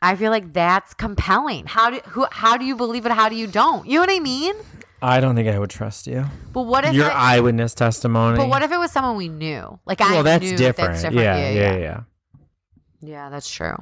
I 0.00 0.16
feel 0.16 0.30
like 0.30 0.52
that's 0.52 0.94
compelling. 0.94 1.66
How 1.66 1.90
do 1.90 2.00
who 2.08 2.26
how 2.30 2.56
do 2.56 2.64
you 2.64 2.74
believe 2.76 3.06
it? 3.06 3.12
How 3.12 3.28
do 3.28 3.36
you 3.36 3.46
don't? 3.46 3.86
You 3.86 3.94
know 3.96 4.00
what 4.02 4.10
I 4.10 4.18
mean? 4.20 4.54
I 5.00 5.20
don't 5.20 5.34
think 5.34 5.48
I 5.48 5.58
would 5.58 5.70
trust 5.70 6.06
you. 6.06 6.24
But 6.52 6.62
what 6.62 6.84
if 6.84 6.94
Your 6.94 7.08
it- 7.08 7.14
eyewitness 7.16 7.74
testimony. 7.74 8.36
But 8.36 8.48
what 8.48 8.62
if 8.62 8.70
it 8.72 8.78
was 8.78 8.90
someone 8.92 9.16
we 9.16 9.28
knew? 9.28 9.78
Like 9.84 10.00
I 10.00 10.12
well, 10.12 10.22
that's 10.22 10.44
knew 10.44 10.56
different. 10.56 10.90
That's 10.92 11.02
different. 11.02 11.22
Yeah, 11.22 11.50
yeah, 11.50 11.76
yeah, 11.76 12.00
Yeah, 13.00 13.30
that's 13.30 13.50
true. 13.50 13.76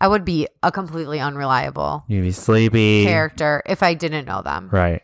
I 0.00 0.08
would 0.08 0.24
be 0.24 0.48
a 0.62 0.72
completely 0.72 1.20
unreliable 1.20 2.04
You'd 2.08 2.22
be 2.22 2.32
sleepy. 2.32 3.04
character 3.04 3.62
if 3.66 3.82
I 3.82 3.92
didn't 3.94 4.24
know 4.26 4.40
them. 4.42 4.68
Right. 4.72 5.02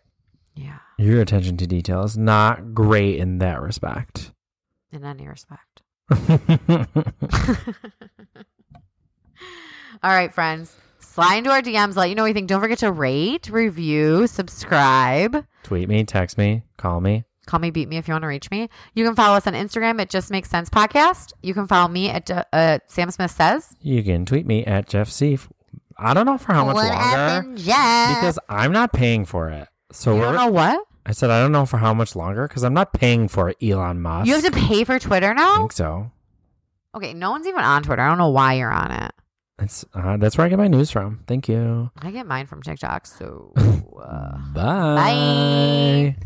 Yeah, 0.54 0.78
Your 0.98 1.20
attention 1.20 1.58
to 1.58 1.66
detail 1.66 2.02
is 2.04 2.16
not 2.16 2.72
great 2.74 3.18
in 3.18 3.38
that 3.40 3.60
respect. 3.60 4.32
in 4.90 5.04
any 5.04 5.28
respect. 5.28 5.60
All 10.02 10.12
right, 10.12 10.32
friends. 10.32 10.76
Slide 11.00 11.36
into 11.38 11.50
our 11.50 11.62
DMs. 11.62 11.96
Let 11.96 12.08
you 12.08 12.14
know 12.14 12.22
what 12.22 12.28
you 12.28 12.34
think. 12.34 12.48
Don't 12.48 12.60
forget 12.60 12.78
to 12.78 12.92
rate, 12.92 13.48
review, 13.48 14.26
subscribe. 14.26 15.46
Tweet 15.62 15.88
me, 15.88 16.04
text 16.04 16.36
me, 16.36 16.62
call 16.76 17.00
me. 17.00 17.24
Call 17.46 17.60
me, 17.60 17.70
beat 17.70 17.88
me 17.88 17.96
if 17.96 18.08
you 18.08 18.12
want 18.12 18.22
to 18.22 18.28
reach 18.28 18.50
me. 18.50 18.68
You 18.94 19.04
can 19.04 19.14
follow 19.14 19.36
us 19.36 19.46
on 19.46 19.54
Instagram 19.54 20.00
at 20.00 20.10
Just 20.10 20.30
Makes 20.32 20.50
Sense 20.50 20.68
Podcast. 20.68 21.32
You 21.42 21.54
can 21.54 21.66
follow 21.68 21.88
me 21.88 22.10
at 22.10 22.28
uh, 22.52 22.78
Sam 22.88 23.10
Smith 23.12 23.30
Says. 23.30 23.74
You 23.80 24.02
can 24.02 24.26
tweet 24.26 24.46
me 24.46 24.64
at 24.64 24.88
Jeff 24.88 25.08
Seif. 25.08 25.48
I 25.96 26.12
don't 26.12 26.26
know 26.26 26.38
for 26.38 26.52
how 26.52 26.66
much 26.66 26.74
What 26.74 26.92
longer 26.92 27.54
Jeff? 27.56 28.16
because 28.16 28.38
I'm 28.48 28.72
not 28.72 28.92
paying 28.92 29.24
for 29.24 29.48
it. 29.48 29.68
So 29.92 30.12
you 30.14 30.20
we're, 30.20 30.26
don't 30.26 30.34
know 30.34 30.48
what? 30.48 30.86
I 31.08 31.12
said 31.12 31.30
I 31.30 31.40
don't 31.40 31.52
know 31.52 31.64
for 31.66 31.78
how 31.78 31.94
much 31.94 32.16
longer 32.16 32.48
because 32.48 32.64
I'm 32.64 32.74
not 32.74 32.92
paying 32.92 33.28
for 33.28 33.48
it, 33.48 33.56
Elon 33.62 34.02
Musk. 34.02 34.26
You 34.26 34.34
have 34.34 34.44
to 34.44 34.50
pay 34.50 34.82
for 34.82 34.98
Twitter 34.98 35.32
now? 35.32 35.52
I 35.52 35.54
now? 35.54 35.58
think 35.58 35.72
so. 35.72 36.10
Okay, 36.96 37.14
no 37.14 37.30
one's 37.30 37.46
even 37.46 37.60
on 37.60 37.82
Twitter. 37.84 38.02
I 38.02 38.08
don't 38.08 38.18
know 38.18 38.30
why 38.30 38.54
you're 38.54 38.72
on 38.72 38.90
it. 38.90 39.12
That's 39.56 39.84
uh, 39.94 40.16
that's 40.16 40.36
where 40.36 40.46
I 40.46 40.50
get 40.50 40.58
my 40.58 40.66
news 40.68 40.90
from. 40.90 41.20
Thank 41.28 41.48
you. 41.48 41.90
I 41.98 42.10
get 42.10 42.26
mine 42.26 42.46
from 42.46 42.60
TikTok. 42.60 43.06
So 43.06 43.52
uh, 43.56 44.36
Bye. 44.52 46.14
bye. 46.14 46.16